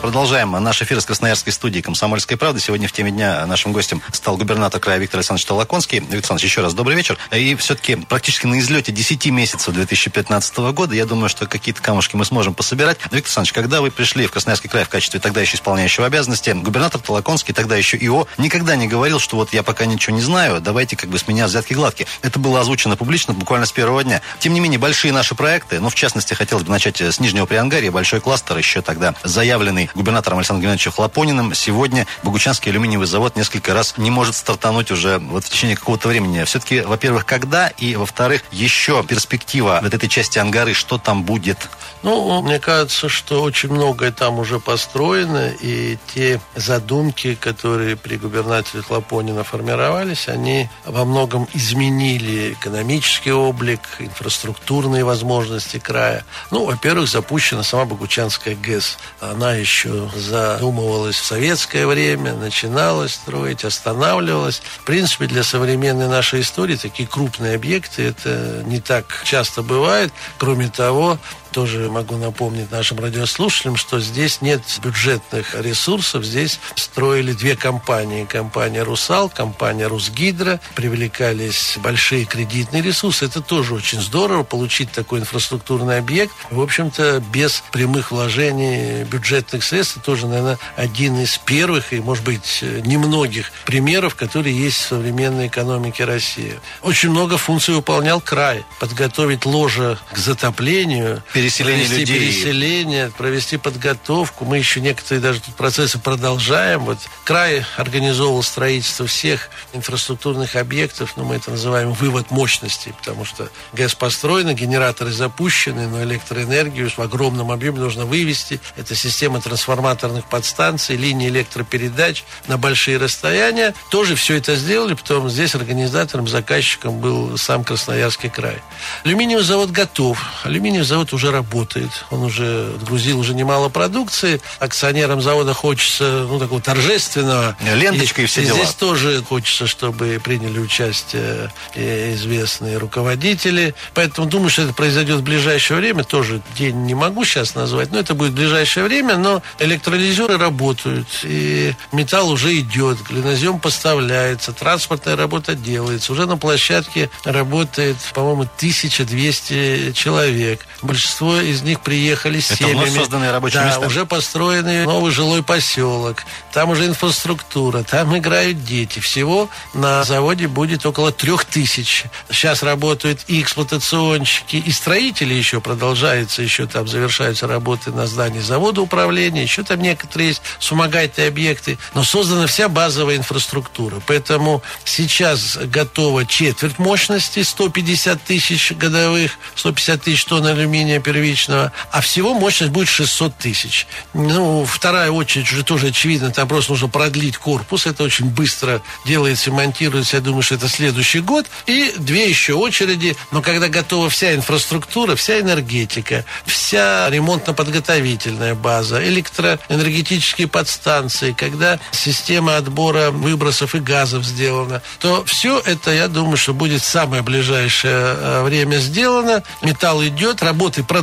Продолжаем 0.00 0.52
наш 0.52 0.80
эфир 0.80 0.98
из 0.98 1.04
Красноярской 1.04 1.52
студии 1.52 1.80
«Комсомольской 1.80 2.36
правды». 2.36 2.60
Сегодня 2.60 2.86
в 2.86 2.92
теме 2.92 3.10
дня 3.10 3.44
нашим 3.46 3.72
гостем 3.72 4.00
стал 4.12 4.36
губернатор 4.36 4.80
края 4.80 4.98
Виктор 4.98 5.18
Александрович 5.18 5.44
Толоконский. 5.46 5.98
Виктор 5.98 6.14
Александрович, 6.14 6.50
еще 6.50 6.60
раз 6.60 6.72
добрый 6.72 6.96
вечер. 6.96 7.18
И 7.32 7.56
все-таки 7.56 7.96
практически 7.96 8.46
на 8.46 8.60
излете 8.60 8.92
10 8.92 9.26
месяцев 9.26 9.74
2015 9.74 10.56
года, 10.72 10.94
я 10.94 11.04
думаю, 11.04 11.28
что 11.28 11.46
какие-то 11.46 11.82
камушки 11.82 12.14
мы 12.14 12.24
сможем 12.24 12.54
пособирать. 12.54 12.98
Виктор 13.02 13.18
Александрович, 13.18 13.52
когда 13.52 13.80
вы 13.80 13.90
пришли 13.90 14.28
в 14.28 14.30
Красноярский 14.30 14.70
край 14.70 14.84
в 14.84 14.88
качестве 14.88 15.18
тогда 15.18 15.40
еще 15.40 15.56
исполняющего 15.56 16.06
обязанности, 16.06 16.50
губернатор 16.50 17.00
Толоконский, 17.00 17.52
тогда 17.52 17.74
еще 17.74 17.96
ИО, 17.96 18.28
никогда 18.38 18.76
не 18.76 18.86
говорил, 18.86 19.18
что 19.18 19.34
вот 19.34 19.52
я 19.52 19.64
пока 19.64 19.84
ничего 19.84 20.14
не 20.14 20.22
знаю, 20.22 20.60
давайте 20.60 20.96
как 20.96 21.10
бы 21.10 21.18
с 21.18 21.26
меня 21.26 21.48
взятки 21.48 21.74
гладкие. 21.74 22.06
Это 22.22 22.38
было 22.38 22.60
озвучено 22.60 22.96
публично 22.96 23.34
буквально 23.34 23.66
с 23.66 23.72
первого 23.72 24.04
дня. 24.04 24.22
Тем 24.38 24.54
не 24.54 24.60
менее, 24.60 24.78
большие 24.78 25.12
наши 25.12 25.34
проекты, 25.34 25.80
ну, 25.80 25.88
в 25.88 25.96
частности, 25.96 26.34
хотелось 26.34 26.62
бы 26.62 26.70
начать 26.70 27.00
с 27.00 27.18
Нижнего 27.18 27.46
Приангария, 27.46 27.90
большой 27.90 28.20
кластер, 28.20 28.56
еще 28.56 28.80
тогда 28.80 29.16
заявленный 29.24 29.87
губернатором 29.94 30.38
Александром 30.38 30.62
Геннадьевичем 30.62 30.92
Хлопониным. 30.92 31.54
Сегодня 31.54 32.06
Богучанский 32.22 32.70
алюминиевый 32.70 33.06
завод 33.06 33.36
несколько 33.36 33.74
раз 33.74 33.94
не 33.96 34.10
может 34.10 34.34
стартануть 34.34 34.90
уже 34.90 35.18
вот 35.18 35.44
в 35.44 35.48
течение 35.50 35.76
какого-то 35.76 36.08
времени. 36.08 36.44
Все-таки, 36.44 36.80
во-первых, 36.80 37.26
когда? 37.26 37.68
И, 37.68 37.96
во-вторых, 37.96 38.42
еще 38.50 39.04
перспектива 39.04 39.80
вот 39.82 39.94
этой 39.94 40.08
части 40.08 40.38
Ангары, 40.38 40.74
что 40.74 40.98
там 40.98 41.22
будет? 41.22 41.68
Ну, 42.02 42.42
мне 42.42 42.58
кажется, 42.58 43.08
что 43.08 43.42
очень 43.42 43.70
многое 43.70 44.12
там 44.12 44.38
уже 44.38 44.60
построено, 44.60 45.48
и 45.60 45.98
те 46.14 46.40
задумки, 46.54 47.34
которые 47.34 47.96
при 47.96 48.16
губернаторе 48.16 48.82
Хлопонина 48.82 49.44
формировались, 49.44 50.28
они 50.28 50.68
во 50.84 51.04
многом 51.04 51.48
изменили 51.54 52.52
экономический 52.52 53.32
облик, 53.32 53.80
инфраструктурные 53.98 55.04
возможности 55.04 55.78
края. 55.78 56.24
Ну, 56.50 56.64
во-первых, 56.64 57.08
запущена 57.08 57.62
сама 57.62 57.84
Богучанская 57.84 58.54
ГЭС. 58.54 58.98
Она 59.20 59.54
еще 59.54 59.77
задумывалась 59.84 61.16
в 61.16 61.24
советское 61.24 61.86
время, 61.86 62.34
начиналась 62.34 63.14
строить, 63.14 63.64
останавливалась. 63.64 64.62
В 64.80 64.84
принципе, 64.84 65.26
для 65.26 65.42
современной 65.42 66.08
нашей 66.08 66.40
истории 66.40 66.76
такие 66.76 67.08
крупные 67.08 67.54
объекты, 67.54 68.02
это 68.02 68.62
не 68.66 68.80
так 68.80 69.22
часто 69.24 69.62
бывает. 69.62 70.12
Кроме 70.38 70.68
того, 70.68 71.18
тоже 71.50 71.88
могу 71.90 72.16
напомнить 72.16 72.70
нашим 72.70 72.98
радиослушателям, 73.00 73.76
что 73.76 74.00
здесь 74.00 74.40
нет 74.40 74.62
бюджетных 74.82 75.54
ресурсов. 75.60 76.24
Здесь 76.24 76.60
строили 76.74 77.32
две 77.32 77.56
компании. 77.56 78.24
Компания 78.24 78.82
«Русал», 78.82 79.28
компания 79.28 79.86
«Русгидро». 79.86 80.60
Привлекались 80.74 81.78
большие 81.78 82.24
кредитные 82.24 82.82
ресурсы. 82.82 83.24
Это 83.24 83.40
тоже 83.40 83.74
очень 83.74 84.00
здорово, 84.00 84.42
получить 84.42 84.92
такой 84.92 85.20
инфраструктурный 85.20 85.98
объект. 85.98 86.32
В 86.50 86.60
общем-то, 86.60 87.22
без 87.32 87.62
прямых 87.72 88.10
вложений 88.10 89.04
бюджетных 89.04 89.64
средств. 89.64 89.96
Это 89.96 90.06
тоже, 90.06 90.26
наверное, 90.26 90.58
один 90.76 91.18
из 91.18 91.38
первых 91.38 91.92
и, 91.92 92.00
может 92.00 92.24
быть, 92.24 92.62
немногих 92.62 93.50
примеров, 93.64 94.14
которые 94.14 94.56
есть 94.56 94.78
в 94.78 94.88
современной 94.88 95.46
экономике 95.48 96.04
России. 96.04 96.58
Очень 96.82 97.10
много 97.10 97.38
функций 97.38 97.74
выполнял 97.74 98.20
край. 98.20 98.64
Подготовить 98.80 99.44
ложе 99.46 99.98
к 100.12 100.18
затоплению, 100.18 101.22
переселение 101.42 101.86
провести 101.86 102.12
людей. 102.12 102.18
переселение, 102.18 103.12
провести 103.16 103.56
подготовку. 103.56 104.44
Мы 104.44 104.58
еще 104.58 104.80
некоторые 104.80 105.20
даже 105.20 105.40
тут 105.40 105.54
процессы 105.54 105.98
продолжаем. 105.98 106.80
Вот 106.80 106.98
край 107.24 107.64
организовывал 107.76 108.42
строительство 108.42 109.06
всех 109.06 109.50
инфраструктурных 109.72 110.56
объектов, 110.56 111.14
ну, 111.16 111.24
мы 111.24 111.36
это 111.36 111.50
называем 111.50 111.92
вывод 111.92 112.30
мощности, 112.30 112.94
потому 112.98 113.24
что 113.24 113.48
ГЭС 113.72 113.94
построена, 113.94 114.54
генераторы 114.54 115.12
запущены, 115.12 115.88
но 115.88 116.02
электроэнергию 116.02 116.90
в 116.90 116.98
огромном 117.00 117.50
объеме 117.50 117.80
нужно 117.80 118.06
вывести. 118.06 118.60
Это 118.76 118.94
система 118.94 119.40
трансформаторных 119.40 120.28
подстанций, 120.28 120.96
линии 120.96 121.28
электропередач 121.28 122.24
на 122.46 122.56
большие 122.56 122.96
расстояния. 122.96 123.74
Тоже 123.90 124.14
все 124.14 124.36
это 124.36 124.56
сделали, 124.56 124.94
потом 124.94 125.28
здесь 125.28 125.54
организатором, 125.54 126.26
заказчиком 126.28 127.00
был 127.00 127.36
сам 127.36 127.64
Красноярский 127.64 128.30
край. 128.30 128.62
Алюминиевый 129.04 129.44
завод 129.44 129.70
готов. 129.70 130.22
Алюминиевый 130.44 130.86
завод 130.86 131.12
уже 131.12 131.27
работает. 131.30 131.90
Он 132.10 132.22
уже 132.22 132.72
отгрузил 132.76 133.18
уже 133.18 133.34
немало 133.34 133.68
продукции. 133.68 134.40
Акционерам 134.58 135.20
завода 135.20 135.54
хочется, 135.54 136.26
ну, 136.28 136.38
такого 136.38 136.60
торжественного. 136.60 137.56
Ленточка 137.74 138.22
и, 138.22 138.26
все 138.26 138.44
дела. 138.44 138.58
Здесь 138.58 138.74
тоже 138.74 139.22
хочется, 139.22 139.66
чтобы 139.66 140.20
приняли 140.22 140.58
участие 140.58 141.52
известные 141.74 142.78
руководители. 142.78 143.74
Поэтому 143.94 144.28
думаю, 144.28 144.50
что 144.50 144.62
это 144.62 144.72
произойдет 144.72 145.18
в 145.18 145.22
ближайшее 145.22 145.78
время. 145.78 146.04
Тоже 146.04 146.40
день 146.56 146.76
не 146.84 146.94
могу 146.94 147.24
сейчас 147.24 147.54
назвать, 147.54 147.90
но 147.92 147.98
это 147.98 148.14
будет 148.14 148.32
в 148.32 148.36
ближайшее 148.36 148.84
время. 148.84 149.16
Но 149.16 149.42
электролизеры 149.58 150.38
работают, 150.38 151.08
и 151.24 151.74
металл 151.92 152.30
уже 152.30 152.56
идет, 152.58 152.98
глинозем 153.08 153.58
поставляется, 153.58 154.52
транспортная 154.52 155.16
работа 155.16 155.54
делается. 155.54 156.12
Уже 156.12 156.26
на 156.26 156.36
площадке 156.36 157.10
работает, 157.24 157.96
по-моему, 158.14 158.42
1200 158.42 159.92
человек. 159.92 160.60
Большинство 160.82 161.17
из 161.20 161.62
них 161.62 161.80
приехали 161.80 162.40
с 162.40 162.50
Это 162.50 162.64
семьями. 162.64 162.90
созданные 162.90 163.30
рабочие 163.30 163.60
да, 163.60 163.68
места? 163.68 163.86
уже 163.86 164.06
построенный 164.06 164.84
новый 164.84 165.12
жилой 165.12 165.42
поселок. 165.42 166.24
Там 166.52 166.70
уже 166.70 166.86
инфраструктура, 166.86 167.82
там 167.82 168.16
играют 168.16 168.64
дети. 168.64 169.00
Всего 169.00 169.48
на 169.74 170.04
заводе 170.04 170.48
будет 170.48 170.86
около 170.86 171.12
трех 171.12 171.44
тысяч. 171.44 172.04
Сейчас 172.30 172.62
работают 172.62 173.20
и 173.26 173.40
эксплуатационщики, 173.40 174.56
и 174.56 174.70
строители 174.72 175.34
еще 175.34 175.60
продолжаются, 175.60 176.42
еще 176.42 176.66
там 176.66 176.86
завершаются 176.88 177.46
работы 177.46 177.90
на 177.90 178.06
здании 178.06 178.40
завода 178.40 178.80
управления, 178.80 179.42
еще 179.42 179.62
там 179.62 179.80
некоторые 179.80 180.28
есть 180.28 180.42
вспомогательные 180.58 181.28
объекты. 181.28 181.78
Но 181.94 182.04
создана 182.04 182.46
вся 182.46 182.68
базовая 182.68 183.16
инфраструктура. 183.16 184.00
Поэтому 184.06 184.62
сейчас 184.84 185.56
готова 185.56 186.24
четверть 186.26 186.78
мощности, 186.78 187.42
150 187.42 188.22
тысяч 188.22 188.72
годовых, 188.72 189.32
150 189.56 190.02
тысяч 190.02 190.24
тонн 190.24 190.46
алюминия 190.46 191.00
первичного, 191.12 191.72
а 191.90 192.00
всего 192.02 192.34
мощность 192.34 192.70
будет 192.70 192.88
600 192.88 193.36
тысяч. 193.36 193.86
Ну, 194.12 194.66
вторая 194.66 195.10
очередь 195.10 195.50
уже 195.50 195.64
тоже 195.64 195.86
очевидно, 195.88 196.30
там 196.30 196.46
просто 196.46 196.72
нужно 196.72 196.88
продлить 196.88 197.38
корпус, 197.38 197.86
это 197.86 198.02
очень 198.04 198.26
быстро 198.26 198.82
делается, 199.06 199.50
монтируется, 199.50 200.16
я 200.16 200.22
думаю, 200.22 200.42
что 200.42 200.56
это 200.56 200.68
следующий 200.68 201.20
год, 201.20 201.46
и 201.66 201.94
две 201.96 202.28
еще 202.28 202.54
очереди, 202.54 203.16
но 203.30 203.40
когда 203.40 203.68
готова 203.68 204.10
вся 204.10 204.34
инфраструктура, 204.34 205.16
вся 205.16 205.40
энергетика, 205.40 206.26
вся 206.44 207.08
ремонтно-подготовительная 207.08 208.54
база, 208.54 209.02
электроэнергетические 209.08 210.46
подстанции, 210.46 211.32
когда 211.32 211.80
система 211.90 212.56
отбора 212.58 213.10
выбросов 213.10 213.74
и 213.74 213.78
газов 213.78 214.24
сделана, 214.24 214.82
то 215.00 215.24
все 215.24 215.58
это, 215.64 215.90
я 215.90 216.08
думаю, 216.08 216.36
что 216.36 216.52
будет 216.52 216.82
в 216.82 216.86
самое 216.86 217.22
ближайшее 217.22 217.94
э, 217.94 218.42
время 218.42 218.76
сделано. 218.76 219.42
Металл 219.62 220.04
идет, 220.04 220.42
работы 220.42 220.82
продолжаются, 220.82 220.97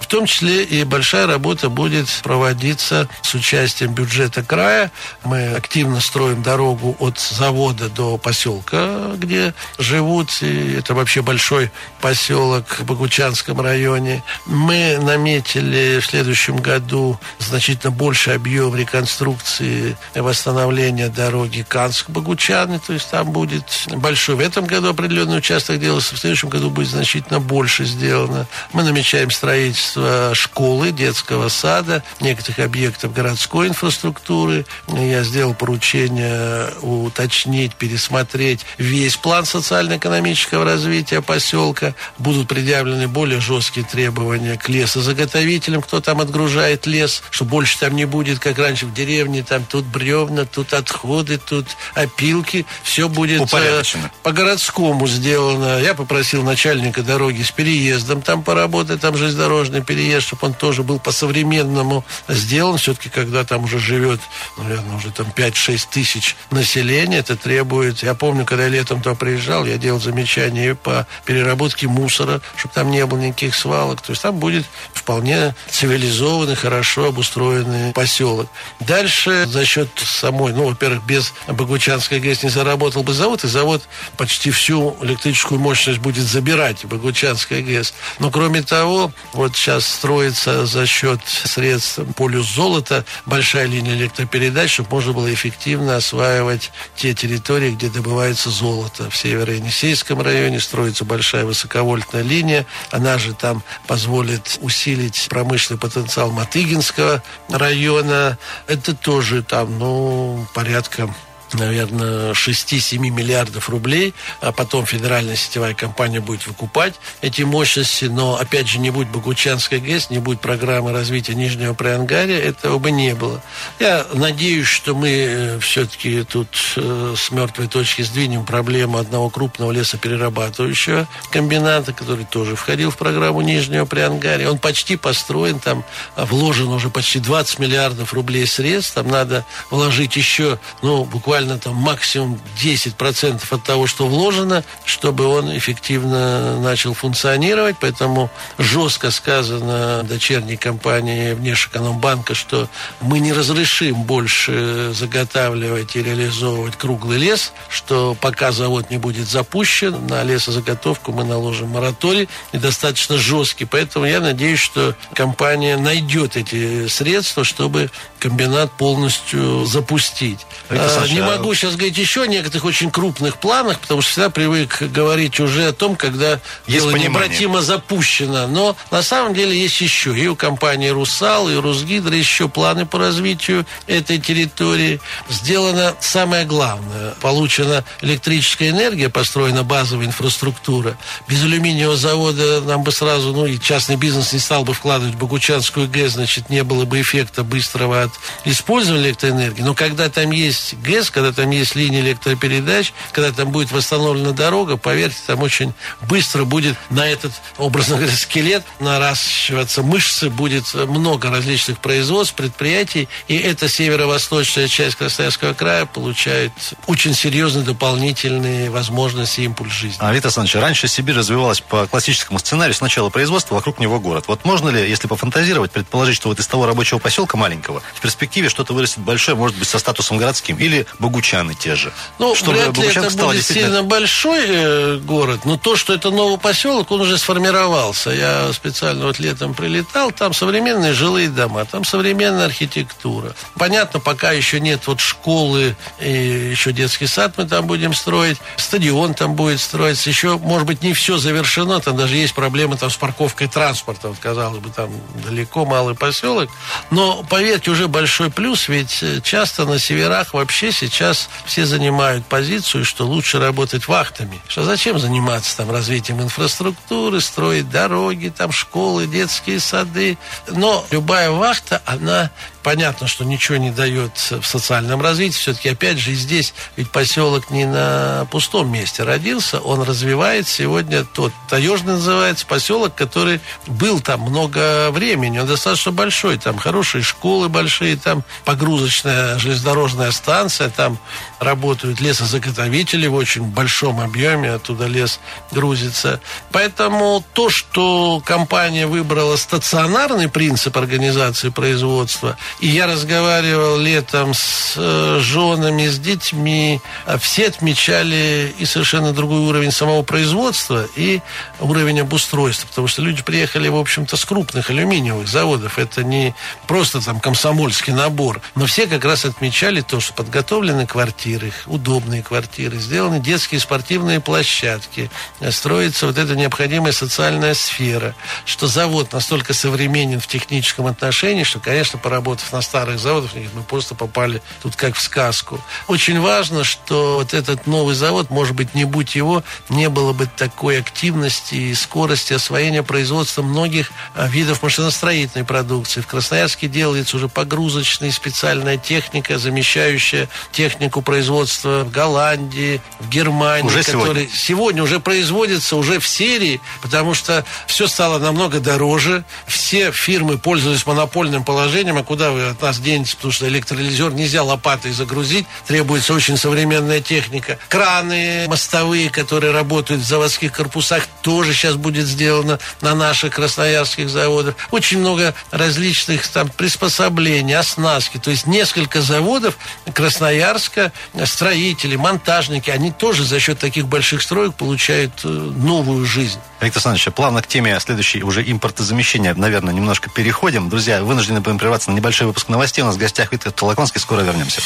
в 0.00 0.06
том 0.06 0.26
числе 0.26 0.64
и 0.64 0.84
большая 0.84 1.26
работа 1.26 1.68
будет 1.68 2.08
проводиться 2.22 3.08
с 3.22 3.34
участием 3.34 3.92
бюджета 3.92 4.42
края. 4.42 4.90
Мы 5.24 5.48
активно 5.54 6.00
строим 6.00 6.42
дорогу 6.42 6.96
от 6.98 7.18
завода 7.18 7.88
до 7.88 8.18
поселка, 8.18 9.12
где 9.16 9.54
живут, 9.78 10.42
и 10.42 10.74
это 10.74 10.94
вообще 10.94 11.22
большой 11.22 11.70
поселок 12.00 12.66
в 12.78 12.84
Богучанском 12.84 13.60
районе. 13.60 14.22
Мы 14.46 14.98
наметили 15.00 16.00
в 16.00 16.06
следующем 16.06 16.56
году 16.56 17.18
значительно 17.38 17.90
больше 17.90 18.30
объем 18.30 18.74
реконструкции 18.74 19.96
и 20.14 20.20
восстановления 20.20 21.08
дороги 21.08 21.64
Канск-Богучаны, 21.68 22.78
то 22.78 22.92
есть 22.92 23.10
там 23.10 23.30
будет 23.30 23.64
большой 23.96 24.36
в 24.36 24.40
этом 24.40 24.66
году 24.66 24.90
определенный 24.90 25.38
участок 25.38 25.80
делался, 25.80 26.14
в 26.14 26.18
следующем 26.18 26.48
году 26.48 26.70
будет 26.70 26.88
значительно 26.88 27.40
больше 27.40 27.84
сделано. 27.84 28.46
Мы 28.78 28.84
намечаем 28.84 29.32
строительство 29.32 30.30
школы, 30.36 30.92
детского 30.92 31.48
сада, 31.48 32.04
некоторых 32.20 32.60
объектов 32.60 33.12
городской 33.12 33.66
инфраструктуры. 33.66 34.66
Я 34.86 35.24
сделал 35.24 35.52
поручение 35.52 36.70
уточнить, 36.80 37.74
пересмотреть 37.74 38.64
весь 38.78 39.16
план 39.16 39.46
социально-экономического 39.46 40.64
развития 40.64 41.22
поселка. 41.22 41.96
Будут 42.18 42.46
предъявлены 42.46 43.08
более 43.08 43.40
жесткие 43.40 43.84
требования 43.84 44.56
к 44.56 44.68
лесозаготовителям, 44.68 45.82
кто 45.82 46.00
там 46.00 46.20
отгружает 46.20 46.86
лес, 46.86 47.24
что 47.30 47.44
больше 47.44 47.80
там 47.80 47.96
не 47.96 48.04
будет, 48.04 48.38
как 48.38 48.60
раньше 48.60 48.86
в 48.86 48.94
деревне, 48.94 49.42
там 49.42 49.64
тут 49.64 49.86
бревна, 49.86 50.44
тут 50.44 50.72
отходы, 50.72 51.38
тут 51.38 51.66
опилки. 51.94 52.64
Все 52.84 53.08
будет 53.08 53.52
э, 53.52 53.82
по-городскому 54.22 55.08
сделано. 55.08 55.80
Я 55.80 55.94
попросил 55.94 56.44
начальника 56.44 57.02
дороги 57.02 57.42
с 57.42 57.50
переездом 57.50 58.22
там 58.22 58.44
поработать, 58.44 58.67
там 59.00 59.16
железнодорожный 59.16 59.82
переезд, 59.82 60.28
чтобы 60.28 60.46
он 60.48 60.54
тоже 60.54 60.82
был 60.82 60.98
по-современному 60.98 62.04
сделан. 62.28 62.78
Все-таки, 62.78 63.08
когда 63.08 63.44
там 63.44 63.64
уже 63.64 63.78
живет, 63.78 64.20
наверное, 64.56 64.96
уже 64.96 65.10
там 65.10 65.26
5-6 65.34 65.86
тысяч 65.90 66.36
населения, 66.50 67.18
это 67.18 67.36
требует... 67.36 68.02
Я 68.02 68.14
помню, 68.14 68.44
когда 68.44 68.64
я 68.64 68.70
летом 68.70 69.02
туда 69.02 69.14
приезжал, 69.14 69.64
я 69.64 69.78
делал 69.78 70.00
замечания 70.00 70.74
по 70.74 71.06
переработке 71.24 71.88
мусора, 71.88 72.40
чтобы 72.56 72.74
там 72.74 72.90
не 72.90 73.04
было 73.06 73.18
никаких 73.18 73.54
свалок. 73.54 74.02
То 74.02 74.12
есть 74.12 74.22
там 74.22 74.38
будет 74.38 74.64
вполне 74.92 75.54
цивилизованный, 75.70 76.56
хорошо 76.56 77.06
обустроенный 77.06 77.92
поселок. 77.92 78.48
Дальше 78.80 79.46
за 79.46 79.64
счет 79.64 79.88
самой, 79.96 80.52
ну, 80.52 80.68
во-первых, 80.68 81.04
без 81.04 81.32
Богучанской 81.46 82.20
ГЭС 82.20 82.42
не 82.42 82.50
заработал 82.50 83.02
бы 83.02 83.12
завод, 83.12 83.44
и 83.44 83.48
завод 83.48 83.82
почти 84.16 84.50
всю 84.50 84.96
электрическую 85.02 85.60
мощность 85.60 85.98
будет 85.98 86.24
забирать 86.24 86.84
Богучанская 86.84 87.62
ГЭС. 87.62 87.94
Но 88.18 88.30
кроме 88.30 88.57
того, 88.62 89.12
вот 89.32 89.56
сейчас 89.56 89.86
строится 89.86 90.66
за 90.66 90.86
счет 90.86 91.20
средств 91.26 92.00
полюс 92.16 92.54
золота 92.54 93.04
большая 93.26 93.66
линия 93.66 93.94
электропередач, 93.94 94.72
чтобы 94.72 94.88
можно 94.90 95.12
было 95.12 95.32
эффективно 95.32 95.96
осваивать 95.96 96.70
те 96.96 97.14
территории, 97.14 97.72
где 97.72 97.88
добывается 97.88 98.50
золото. 98.50 99.10
В 99.10 99.16
Северо-Енисейском 99.16 100.20
районе 100.22 100.60
строится 100.60 101.04
большая 101.04 101.44
высоковольтная 101.44 102.22
линия. 102.22 102.66
Она 102.90 103.18
же 103.18 103.34
там 103.34 103.62
позволит 103.86 104.58
усилить 104.60 105.26
промышленный 105.28 105.80
потенциал 105.80 106.30
Матыгинского 106.30 107.22
района. 107.48 108.38
Это 108.66 108.94
тоже 108.94 109.42
там, 109.42 109.78
ну, 109.78 110.46
порядка 110.54 111.08
наверное, 111.54 112.32
6-7 112.32 112.98
миллиардов 112.98 113.68
рублей, 113.68 114.14
а 114.40 114.52
потом 114.52 114.86
федеральная 114.86 115.36
сетевая 115.36 115.74
компания 115.74 116.20
будет 116.20 116.46
выкупать 116.46 116.94
эти 117.20 117.42
мощности, 117.42 118.06
но, 118.06 118.36
опять 118.36 118.68
же, 118.68 118.78
не 118.78 118.90
будет 118.90 119.08
Богучанской 119.08 119.80
ГЭС, 119.80 120.10
не 120.10 120.18
будет 120.18 120.40
программы 120.40 120.92
развития 120.92 121.34
Нижнего 121.34 121.74
Приангария, 121.74 122.38
этого 122.38 122.78
бы 122.78 122.90
не 122.90 123.14
было. 123.14 123.42
Я 123.78 124.06
надеюсь, 124.12 124.66
что 124.66 124.94
мы 124.94 125.10
э, 125.10 125.58
все-таки 125.60 126.24
тут 126.24 126.48
э, 126.76 127.14
с 127.16 127.30
мертвой 127.30 127.68
точки 127.68 128.02
сдвинем 128.02 128.44
проблему 128.44 128.98
одного 128.98 129.30
крупного 129.30 129.72
лесоперерабатывающего 129.72 131.08
комбината, 131.30 131.92
который 131.92 132.24
тоже 132.24 132.56
входил 132.56 132.90
в 132.90 132.96
программу 132.96 133.40
Нижнего 133.40 133.84
Приангария. 133.84 134.48
Он 134.48 134.58
почти 134.58 134.96
построен, 134.96 135.60
там 135.60 135.84
вложено 136.16 136.74
уже 136.74 136.90
почти 136.90 137.20
20 137.20 137.58
миллиардов 137.58 138.12
рублей 138.12 138.46
средств, 138.46 138.94
там 138.94 139.08
надо 139.08 139.44
вложить 139.70 140.16
еще, 140.16 140.58
ну, 140.82 141.04
буквально 141.04 141.37
буквально 141.38 141.58
там 141.60 141.74
максимум 141.76 142.40
10% 142.60 143.40
от 143.50 143.62
того, 143.62 143.86
что 143.86 144.08
вложено, 144.08 144.64
чтобы 144.84 145.26
он 145.26 145.56
эффективно 145.56 146.60
начал 146.60 146.94
функционировать. 146.94 147.76
Поэтому 147.80 148.28
жестко 148.58 149.12
сказано 149.12 150.02
дочерней 150.02 150.56
компании 150.56 151.34
Внешэкономбанка, 151.34 152.34
что 152.34 152.68
мы 153.00 153.20
не 153.20 153.32
разрешим 153.32 154.02
больше 154.02 154.92
заготавливать 154.92 155.94
и 155.94 156.02
реализовывать 156.02 156.74
круглый 156.76 157.18
лес, 157.18 157.52
что 157.68 158.16
пока 158.20 158.50
завод 158.50 158.90
не 158.90 158.98
будет 158.98 159.28
запущен, 159.28 160.08
на 160.08 160.24
лесозаготовку 160.24 161.12
мы 161.12 161.22
наложим 161.22 161.68
мораторий 161.68 162.28
и 162.50 162.58
достаточно 162.58 163.16
жесткий. 163.16 163.64
Поэтому 163.64 164.06
я 164.06 164.18
надеюсь, 164.18 164.58
что 164.58 164.96
компания 165.14 165.76
найдет 165.76 166.36
эти 166.36 166.88
средства, 166.88 167.44
чтобы 167.44 167.90
комбинат 168.18 168.72
полностью 168.72 169.64
запустить. 169.66 170.40
А, 170.70 171.06
не 171.06 171.22
могу 171.36 171.54
сейчас 171.54 171.74
говорить 171.76 171.98
еще 171.98 172.22
о 172.22 172.26
некоторых 172.26 172.64
очень 172.64 172.90
крупных 172.90 173.38
планах, 173.38 173.80
потому 173.80 174.02
что 174.02 174.10
всегда 174.10 174.30
привык 174.30 174.82
говорить 174.82 175.40
уже 175.40 175.66
о 175.68 175.72
том, 175.72 175.96
когда 175.96 176.32
есть 176.32 176.40
дело 176.66 176.92
понимание. 176.92 177.10
необратимо 177.10 177.62
запущено. 177.62 178.46
Но 178.46 178.76
на 178.90 179.02
самом 179.02 179.34
деле 179.34 179.58
есть 179.58 179.80
еще 179.80 180.16
и 180.16 180.26
у 180.26 180.36
компании 180.36 180.88
«Русал», 180.88 181.48
и 181.48 181.54
у 181.54 181.60
«Русгидро» 181.60 182.16
еще 182.16 182.48
планы 182.48 182.86
по 182.86 182.98
развитию 182.98 183.66
этой 183.86 184.18
территории. 184.18 185.00
Сделано 185.28 185.94
самое 186.00 186.44
главное. 186.44 187.14
Получена 187.20 187.84
электрическая 188.02 188.70
энергия, 188.70 189.08
построена 189.08 189.62
базовая 189.62 190.06
инфраструктура. 190.06 190.96
Без 191.28 191.42
алюминиевого 191.42 191.96
завода 191.96 192.60
нам 192.62 192.82
бы 192.82 192.92
сразу, 192.92 193.32
ну 193.32 193.46
и 193.46 193.58
частный 193.58 193.96
бизнес 193.96 194.32
не 194.32 194.38
стал 194.38 194.64
бы 194.64 194.74
вкладывать 194.74 195.14
в 195.14 195.18
Богучанскую 195.18 195.88
ГЭС, 195.88 196.12
значит, 196.12 196.50
не 196.50 196.64
было 196.64 196.84
бы 196.84 197.00
эффекта 197.00 197.44
быстрого 197.44 198.02
от 198.02 198.10
использования 198.44 199.04
электроэнергии. 199.04 199.62
Но 199.62 199.74
когда 199.74 200.08
там 200.08 200.30
есть 200.30 200.74
ГЭС, 200.74 201.10
когда 201.18 201.32
там 201.32 201.50
есть 201.50 201.74
линия 201.74 202.00
электропередач, 202.00 202.92
когда 203.10 203.32
там 203.32 203.50
будет 203.50 203.72
восстановлена 203.72 204.30
дорога, 204.30 204.76
поверьте, 204.76 205.18
там 205.26 205.42
очень 205.42 205.74
быстро 206.02 206.44
будет 206.44 206.76
на 206.90 207.08
этот, 207.08 207.32
образно 207.56 207.96
говоря, 207.96 208.12
скелет 208.12 208.62
наращиваться 208.78 209.82
мышцы, 209.82 210.30
будет 210.30 210.72
много 210.74 211.28
различных 211.28 211.80
производств, 211.80 212.34
предприятий, 212.34 213.08
и 213.26 213.36
эта 213.36 213.68
северо-восточная 213.68 214.68
часть 214.68 214.94
Красноярского 214.94 215.54
края 215.54 215.86
получает 215.86 216.52
очень 216.86 217.14
серьезные 217.14 217.64
дополнительные 217.64 218.70
возможности 218.70 219.40
и 219.40 219.44
импульс 219.46 219.72
жизни. 219.72 219.96
А, 219.98 220.12
Виктор 220.12 220.28
Александрович, 220.28 220.54
раньше 220.54 220.86
Сибирь 220.86 221.16
развивалась 221.16 221.60
по 221.60 221.88
классическому 221.88 222.38
сценарию. 222.38 222.74
Сначала 222.76 223.10
производство, 223.10 223.56
вокруг 223.56 223.80
него 223.80 223.98
город. 223.98 224.26
Вот 224.28 224.44
можно 224.44 224.68
ли, 224.68 224.88
если 224.88 225.08
пофантазировать, 225.08 225.72
предположить, 225.72 226.14
что 226.14 226.28
вот 226.28 226.38
из 226.38 226.46
того 226.46 226.64
рабочего 226.66 226.98
поселка 226.98 227.36
маленького 227.36 227.82
в 227.94 228.00
перспективе 228.00 228.48
что-то 228.48 228.72
вырастет 228.72 229.00
большое, 229.00 229.36
может 229.36 229.58
быть, 229.58 229.66
со 229.66 229.80
статусом 229.80 230.18
городским? 230.18 230.56
Или 230.58 230.86
Богучаны 231.08 231.54
те 231.54 231.74
же? 231.74 231.90
Ну, 232.18 232.34
Чтобы 232.34 232.58
вряд 232.58 232.76
ли 232.76 232.88
это 232.88 233.00
будет 233.00 233.36
действительно... 233.36 233.66
сильно 233.66 233.82
большой 233.82 234.44
э, 234.46 234.96
город, 234.98 235.46
но 235.46 235.56
то, 235.56 235.74
что 235.74 235.94
это 235.94 236.10
новый 236.10 236.38
поселок, 236.38 236.90
он 236.90 237.00
уже 237.00 237.16
сформировался. 237.16 238.10
Я 238.10 238.52
специально 238.52 239.06
вот 239.06 239.18
летом 239.18 239.54
прилетал, 239.54 240.12
там 240.12 240.34
современные 240.34 240.92
жилые 240.92 241.30
дома, 241.30 241.64
там 241.64 241.84
современная 241.84 242.44
архитектура. 242.44 243.34
Понятно, 243.56 244.00
пока 244.00 244.32
еще 244.32 244.60
нет 244.60 244.86
вот 244.86 245.00
школы 245.00 245.76
и 245.98 246.50
еще 246.50 246.72
детский 246.72 247.06
сад 247.06 247.32
мы 247.38 247.46
там 247.46 247.66
будем 247.66 247.94
строить, 247.94 248.36
стадион 248.58 249.14
там 249.14 249.34
будет 249.34 249.58
строиться, 249.58 250.10
еще, 250.10 250.36
может 250.36 250.66
быть, 250.66 250.82
не 250.82 250.92
все 250.92 251.16
завершено, 251.16 251.80
там 251.80 251.96
даже 251.96 252.16
есть 252.16 252.34
проблемы 252.34 252.76
там 252.76 252.90
с 252.90 252.96
парковкой 252.96 253.48
транспорта, 253.48 254.08
вот, 254.08 254.18
казалось 254.18 254.58
бы, 254.58 254.68
там 254.68 254.90
далеко 255.24 255.64
малый 255.64 255.94
поселок, 255.94 256.50
но, 256.90 257.22
поверьте, 257.30 257.70
уже 257.70 257.88
большой 257.88 258.30
плюс, 258.30 258.68
ведь 258.68 258.98
э, 259.02 259.22
часто 259.22 259.64
на 259.64 259.78
северах 259.78 260.34
вообще 260.34 260.70
сейчас 260.70 260.97
все 261.44 261.66
занимают 261.66 262.26
позицию, 262.26 262.84
что 262.84 263.06
лучше 263.06 263.38
работать 263.38 263.88
вахтами, 263.88 264.40
что 264.48 264.64
зачем 264.64 264.98
заниматься 264.98 265.56
там 265.56 265.70
развитием 265.70 266.20
инфраструктуры, 266.20 267.20
строить 267.20 267.70
дороги, 267.70 268.32
там 268.36 268.52
школы, 268.52 269.06
детские 269.06 269.60
сады, 269.60 270.18
но 270.48 270.84
любая 270.90 271.30
вахта, 271.30 271.82
она 271.84 272.30
понятно, 272.62 273.06
что 273.06 273.24
ничего 273.24 273.56
не 273.58 273.70
дает 273.70 274.12
в 274.30 274.44
социальном 274.44 275.00
развитии. 275.02 275.38
Все-таки, 275.38 275.68
опять 275.70 275.98
же, 275.98 276.12
здесь 276.12 276.54
ведь 276.76 276.90
поселок 276.90 277.50
не 277.50 277.64
на 277.64 278.26
пустом 278.30 278.70
месте 278.70 279.02
родился, 279.02 279.60
он 279.60 279.82
развивает 279.82 280.48
сегодня 280.48 281.04
тот, 281.04 281.32
Таежный 281.48 281.94
называется, 281.94 282.46
поселок, 282.46 282.94
который 282.94 283.40
был 283.66 284.00
там 284.00 284.20
много 284.20 284.90
времени, 284.90 285.38
он 285.38 285.46
достаточно 285.46 285.92
большой, 285.92 286.38
там 286.38 286.58
хорошие 286.58 287.02
школы 287.02 287.48
большие, 287.48 287.96
там 287.96 288.22
погрузочная 288.44 289.38
железнодорожная 289.38 290.10
станция, 290.12 290.70
там 290.70 290.98
работают 291.40 292.00
лесозаготовители 292.00 293.06
в 293.06 293.14
очень 293.14 293.44
большом 293.44 294.00
объеме, 294.00 294.52
оттуда 294.52 294.86
лес 294.86 295.20
грузится. 295.50 296.20
Поэтому 296.52 297.24
то, 297.32 297.50
что 297.50 298.22
компания 298.24 298.86
выбрала 298.86 299.36
стационарный 299.36 300.28
принцип 300.28 300.76
организации 300.76 301.48
производства, 301.48 302.36
и 302.60 302.68
я 302.68 302.86
разговаривал 302.86 303.78
летом 303.78 304.34
с 304.34 304.74
э, 304.76 305.18
женами, 305.20 305.86
с 305.86 305.98
детьми. 305.98 306.80
А 307.06 307.18
все 307.18 307.48
отмечали 307.48 308.54
и 308.58 308.64
совершенно 308.64 309.12
другой 309.12 309.40
уровень 309.40 309.72
самого 309.72 310.02
производства, 310.02 310.86
и 310.96 311.20
уровень 311.60 312.00
обустройства. 312.00 312.68
Потому 312.68 312.88
что 312.88 313.02
люди 313.02 313.22
приехали, 313.22 313.68
в 313.68 313.76
общем-то, 313.76 314.16
с 314.16 314.24
крупных 314.24 314.70
алюминиевых 314.70 315.28
заводов. 315.28 315.78
Это 315.78 316.04
не 316.04 316.34
просто 316.66 317.00
там 317.00 317.20
комсомольский 317.20 317.92
набор. 317.92 318.40
Но 318.54 318.66
все 318.66 318.86
как 318.86 319.04
раз 319.04 319.24
отмечали 319.24 319.80
то, 319.80 320.00
что 320.00 320.12
подготовлены 320.12 320.86
квартиры, 320.86 321.52
удобные 321.66 322.22
квартиры, 322.22 322.78
сделаны 322.78 323.20
детские 323.20 323.60
спортивные 323.60 324.20
площадки, 324.20 325.10
строится 325.50 326.06
вот 326.06 326.18
эта 326.18 326.36
необходимая 326.36 326.92
социальная 326.92 327.54
сфера, 327.54 328.14
что 328.44 328.66
завод 328.66 329.12
настолько 329.12 329.54
современен 329.54 330.20
в 330.20 330.26
техническом 330.26 330.86
отношении, 330.86 331.44
что, 331.44 331.60
конечно, 331.60 331.98
поработав 332.38 332.52
на 332.52 332.62
старых 332.62 332.98
заводах, 332.98 333.30
мы 333.54 333.62
просто 333.62 333.94
попали 333.94 334.42
тут 334.62 334.76
как 334.76 334.96
в 334.96 335.02
сказку. 335.02 335.60
Очень 335.88 336.20
важно, 336.20 336.64
что 336.64 337.16
вот 337.16 337.34
этот 337.34 337.66
новый 337.66 337.94
завод, 337.94 338.30
может 338.30 338.54
быть, 338.54 338.74
не 338.74 338.84
будь 338.84 339.14
его, 339.14 339.42
не 339.68 339.88
было 339.88 340.12
бы 340.12 340.26
такой 340.26 340.78
активности 340.78 341.54
и 341.54 341.74
скорости 341.74 342.32
освоения 342.34 342.82
производства 342.82 343.42
многих 343.42 343.90
а, 344.14 344.26
видов 344.28 344.62
машиностроительной 344.62 345.44
продукции. 345.44 346.00
В 346.00 346.06
Красноярске 346.06 346.68
делается 346.68 347.16
уже 347.16 347.28
погрузочная 347.28 348.12
специальная 348.12 348.76
техника, 348.76 349.38
замещающая 349.38 350.28
технику 350.52 351.02
производства 351.02 351.84
в 351.84 351.90
Голландии, 351.90 352.80
в 353.00 353.08
Германии, 353.08 353.66
уже 353.66 353.82
сегодня. 353.82 354.28
сегодня 354.32 354.82
уже 354.82 355.00
производится 355.00 355.76
уже 355.76 355.98
в 355.98 356.06
серии, 356.06 356.60
потому 356.82 357.14
что 357.14 357.44
все 357.66 357.86
стало 357.86 358.18
намного 358.18 358.60
дороже. 358.60 359.24
Все 359.46 359.90
фирмы 359.92 360.38
пользовались 360.38 360.86
монопольным 360.86 361.44
положением, 361.44 361.98
а 361.98 362.02
куда 362.02 362.27
вы 362.30 362.48
от 362.48 362.60
нас 362.62 362.78
денетесь, 362.78 363.14
потому 363.14 363.32
что 363.32 363.48
электролизер 363.48 364.12
нельзя 364.12 364.42
лопатой 364.42 364.92
загрузить, 364.92 365.46
требуется 365.66 366.14
очень 366.14 366.36
современная 366.36 367.00
техника. 367.00 367.58
Краны 367.68 368.46
мостовые, 368.48 369.10
которые 369.10 369.52
работают 369.52 370.02
в 370.02 370.06
заводских 370.06 370.52
корпусах, 370.52 371.06
тоже 371.22 371.54
сейчас 371.54 371.76
будет 371.76 372.06
сделано 372.06 372.58
на 372.80 372.94
наших 372.94 373.34
красноярских 373.34 374.08
заводах. 374.08 374.54
Очень 374.70 374.98
много 374.98 375.34
различных 375.50 376.26
там 376.28 376.48
приспособлений, 376.48 377.56
оснастки. 377.56 378.18
То 378.18 378.30
есть 378.30 378.46
несколько 378.46 379.00
заводов 379.00 379.56
Красноярска, 379.92 380.92
строители, 381.24 381.96
монтажники, 381.96 382.70
они 382.70 382.90
тоже 382.92 383.24
за 383.24 383.40
счет 383.40 383.58
таких 383.58 383.88
больших 383.88 384.22
строек 384.22 384.54
получают 384.54 385.12
э, 385.24 385.28
новую 385.28 386.06
жизнь. 386.06 386.38
Виктор 386.60 386.78
Александрович, 386.78 387.14
плавно 387.14 387.40
к 387.40 387.46
теме 387.46 387.78
следующей 387.78 388.22
уже 388.22 388.42
импортозамещения, 388.42 389.34
наверное, 389.34 389.72
немножко 389.72 390.10
переходим. 390.10 390.68
Друзья, 390.68 391.02
вынуждены 391.02 391.40
будем 391.40 391.58
прерваться 391.58 391.90
на 391.90 391.94
небольшой 391.94 392.17
выпуск 392.26 392.48
новостей. 392.48 392.82
У 392.82 392.86
нас 392.86 392.96
в 392.96 392.98
гостях 392.98 393.32
Виктор 393.32 393.52
Толоконский. 393.52 394.00
Скоро 394.00 394.22
вернемся. 394.22 394.60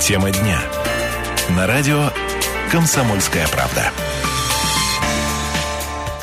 Тема 0.00 0.30
дня. 0.30 0.60
На 1.50 1.66
радио 1.66 2.10
«Комсомольская 2.70 3.46
правда». 3.48 3.92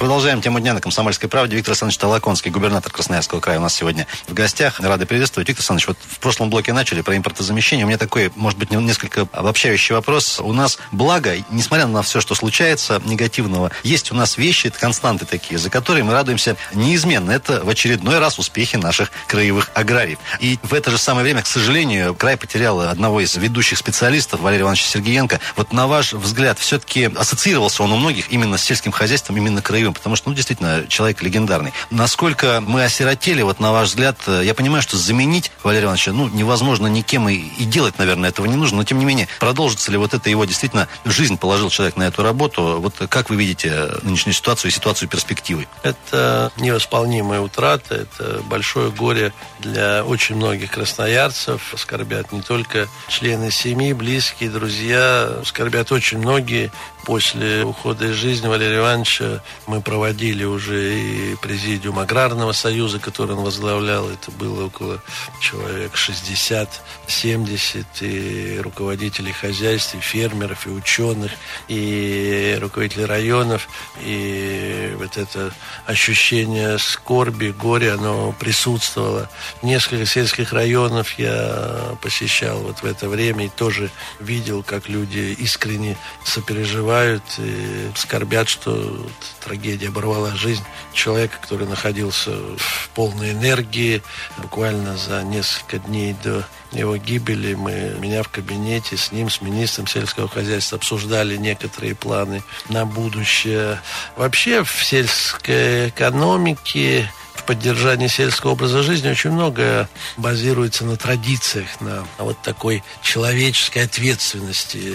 Продолжаем 0.06 0.39
тему 0.39 0.60
дня 0.60 0.76
на 0.76 0.82
«Комсомольской 0.82 1.28
правде». 1.28 1.56
Виктор 1.56 1.72
Александрович 1.72 1.98
Толоконский, 1.98 2.52
губернатор 2.52 2.91
Красноярского 2.91 3.39
края, 3.39 3.58
у 3.58 3.63
нас 3.63 3.74
сегодня 3.74 4.06
в 4.28 4.36
гостях. 4.36 4.80
Рады 4.80 5.08
приветствовать. 5.08 5.48
Виктор 5.48 5.62
Александрович, 5.62 5.88
вот 5.88 5.98
в 6.00 6.20
прошлом 6.20 6.52
блоке 6.52 6.74
начали 6.74 7.02
про 7.02 7.18
импортозамещение. 7.18 7.86
У 7.86 7.88
меня 7.88 7.98
такой, 7.98 8.32
может 8.36 8.60
быть, 8.60 8.70
несколько 8.70 9.28
обобщающий 9.32 9.96
вопрос. 9.96 10.39
У 10.39 10.54
нас, 10.54 10.78
благо, 10.91 11.34
несмотря 11.50 11.88
на 11.88 12.04
все, 12.04 12.22
что 12.22 12.36
случается 12.36 13.02
негативного, 13.04 13.72
есть 13.82 14.12
у 14.12 14.15
нас 14.15 14.38
вещи, 14.38 14.70
константы 14.70 15.26
такие, 15.26 15.58
за 15.58 15.72
которые 15.72 16.04
мы 16.04 16.13
радуемся 16.13 16.56
неизменно. 16.76 17.32
Это 17.32 17.65
в 17.65 17.70
очередной 17.70 18.20
раз 18.20 18.38
успехи 18.38 18.76
наших 18.76 19.10
краевых 19.26 19.72
аграриев. 19.74 20.20
И 20.39 20.60
в 20.62 20.76
это 20.76 20.91
же 20.91 21.00
самое 21.00 21.24
время, 21.24 21.41
к 21.41 21.48
сожалению, 21.48 22.13
край 22.13 22.38
потерял 22.38 22.80
одного 22.80 23.22
из 23.22 23.36
ведущих 23.38 23.80
специалистов, 23.80 24.41
Валерия 24.41 24.65
Ивановича 24.65 24.86
Сергеенко. 24.86 25.39
Вот 25.56 25.74
на 25.74 25.88
ваш 25.88 26.13
взгляд, 26.13 26.60
все-таки 26.60 27.06
ассоциировался 27.06 27.82
он 27.82 27.91
у 27.91 27.98
многих 27.98 28.32
именно 28.32 28.60
с 28.60 28.63
сельским 28.63 28.91
хозяйством, 28.91 29.38
именно 29.38 29.63
краевым. 29.63 29.94
Потому 29.95 30.15
что, 30.15 30.29
ну, 30.29 30.36
действительно, 30.36 30.86
человек 30.88 31.21
легендарный. 31.21 31.73
Насколько 31.89 32.62
мы 32.62 32.84
осиротели, 32.84 33.41
вот 33.41 33.60
на 33.60 33.71
ваш 33.71 33.89
взгляд, 33.89 34.17
э, 34.27 34.41
я 34.43 34.53
понимаю, 34.53 34.81
что 34.81 34.97
заменить 34.97 35.51
Валерия 35.63 35.86
Ивановича, 35.86 36.12
ну, 36.12 36.27
невозможно 36.27 36.88
никем 36.88 37.27
и, 37.29 37.36
и 37.36 37.65
делать, 37.65 37.97
наверное, 37.97 38.29
этого 38.29 38.45
не 38.45 38.55
нужно, 38.55 38.77
но 38.77 38.84
тем 38.84 38.99
не 38.99 39.05
менее, 39.05 39.27
продолжится 39.39 39.91
ли 39.91 39.97
вот 39.97 40.13
это 40.13 40.29
его 40.29 40.45
действительно 40.45 40.88
жизнь 41.05 41.38
положил 41.38 41.69
человек 41.69 41.95
на 41.95 42.03
эту 42.03 42.23
работу? 42.23 42.79
Вот 42.79 42.95
как 43.10 43.29
вы 43.29 43.36
видите 43.36 43.89
нынешнюю 44.03 44.34
ситуацию 44.34 44.71
и 44.71 44.73
ситуацию 44.73 45.10
перспективы? 45.10 45.67
Это 45.84 46.51
невосполнимая 46.58 47.39
утрата, 47.39 47.95
это 47.95 48.41
большое 48.43 48.91
горе 48.91 49.34
для 49.60 50.03
очень 50.03 50.36
многих 50.36 50.71
красноярцев. 50.71 51.73
Скорбят 51.77 52.31
не 52.31 52.41
только 52.41 52.88
члены 53.08 53.51
семьи, 53.51 53.93
близкие, 53.93 54.49
друзья, 54.49 55.41
скорбят 55.43 55.91
очень 55.91 56.17
многие. 56.19 56.71
После 57.06 57.63
ухода 57.63 58.08
из 58.08 58.15
жизни 58.15 58.48
Валерия 58.48 58.80
Ивановича 58.80 59.44
мы 59.68 59.80
проводили 59.82 60.44
уже 60.44 61.00
и 61.00 61.36
президиум 61.36 62.00
Аграрного 62.00 62.52
союза, 62.52 62.98
который 62.98 63.36
он 63.36 63.44
возглавлял. 63.44 64.10
Это 64.10 64.32
было 64.32 64.65
около 64.65 65.04
человек 65.39 65.94
60-70, 65.94 67.86
и 68.02 68.60
руководителей 68.60 69.34
хозяйств, 69.34 69.94
и 69.94 70.00
фермеров, 70.00 70.65
и 70.65 70.72
ученых, 70.72 71.32
и 71.68 72.58
руководителей 72.60 73.06
районов. 73.06 73.68
И 74.02 74.96
вот 74.98 75.18
это 75.18 75.54
ощущение 75.86 76.80
скорби, 76.80 77.50
горя, 77.50 77.94
оно 77.94 78.32
присутствовало. 78.32 79.30
Несколько 79.62 80.08
сельских 80.08 80.54
районов 80.54 81.20
я 81.20 81.96
посещал 82.02 82.58
вот 82.60 82.80
в 82.80 82.86
это 82.86 83.08
время 83.10 83.46
и 83.46 83.50
тоже 83.50 83.91
видел, 84.20 84.63
как 84.63 84.89
люди 84.89 85.36
искренне 85.38 85.98
сопереживают 86.24 86.94
переживают 86.95 87.23
и 87.39 87.91
скорбят, 87.95 88.47
что 88.47 89.05
трагедия 89.43 89.89
оборвала 89.89 90.36
жизнь 90.36 90.63
человека, 90.93 91.38
который 91.41 91.67
находился 91.67 92.31
в 92.31 92.89
полной 92.93 93.31
энергии. 93.31 94.01
Буквально 94.38 94.97
за 94.97 95.23
несколько 95.23 95.79
дней 95.79 96.15
до 96.23 96.45
его 96.71 96.97
гибели 96.97 97.53
мы, 97.53 97.95
меня 97.99 98.23
в 98.23 98.29
кабинете 98.29 98.97
с 98.97 99.12
ним, 99.12 99.29
с 99.29 99.41
министром 99.41 99.88
сельского 99.88 100.27
хозяйства 100.27 100.77
обсуждали 100.77 101.38
некоторые 101.38 101.95
планы 101.95 102.43
на 102.69 102.86
будущее. 102.86 103.79
Вообще 104.15 104.63
в 104.63 104.84
сельской 104.84 105.89
экономике 105.89 107.12
поддержании 107.45 108.08
сельского 108.08 108.51
образа 108.51 108.84
жизни 108.84 109.10
очень 109.10 109.31
многое 109.31 109.88
базируется 110.17 110.86
на 110.86 110.97
традициях, 110.97 111.79
на 111.79 112.05
вот 112.17 112.41
такой 112.41 112.84
человеческой 113.01 113.84
ответственности. 113.84 114.93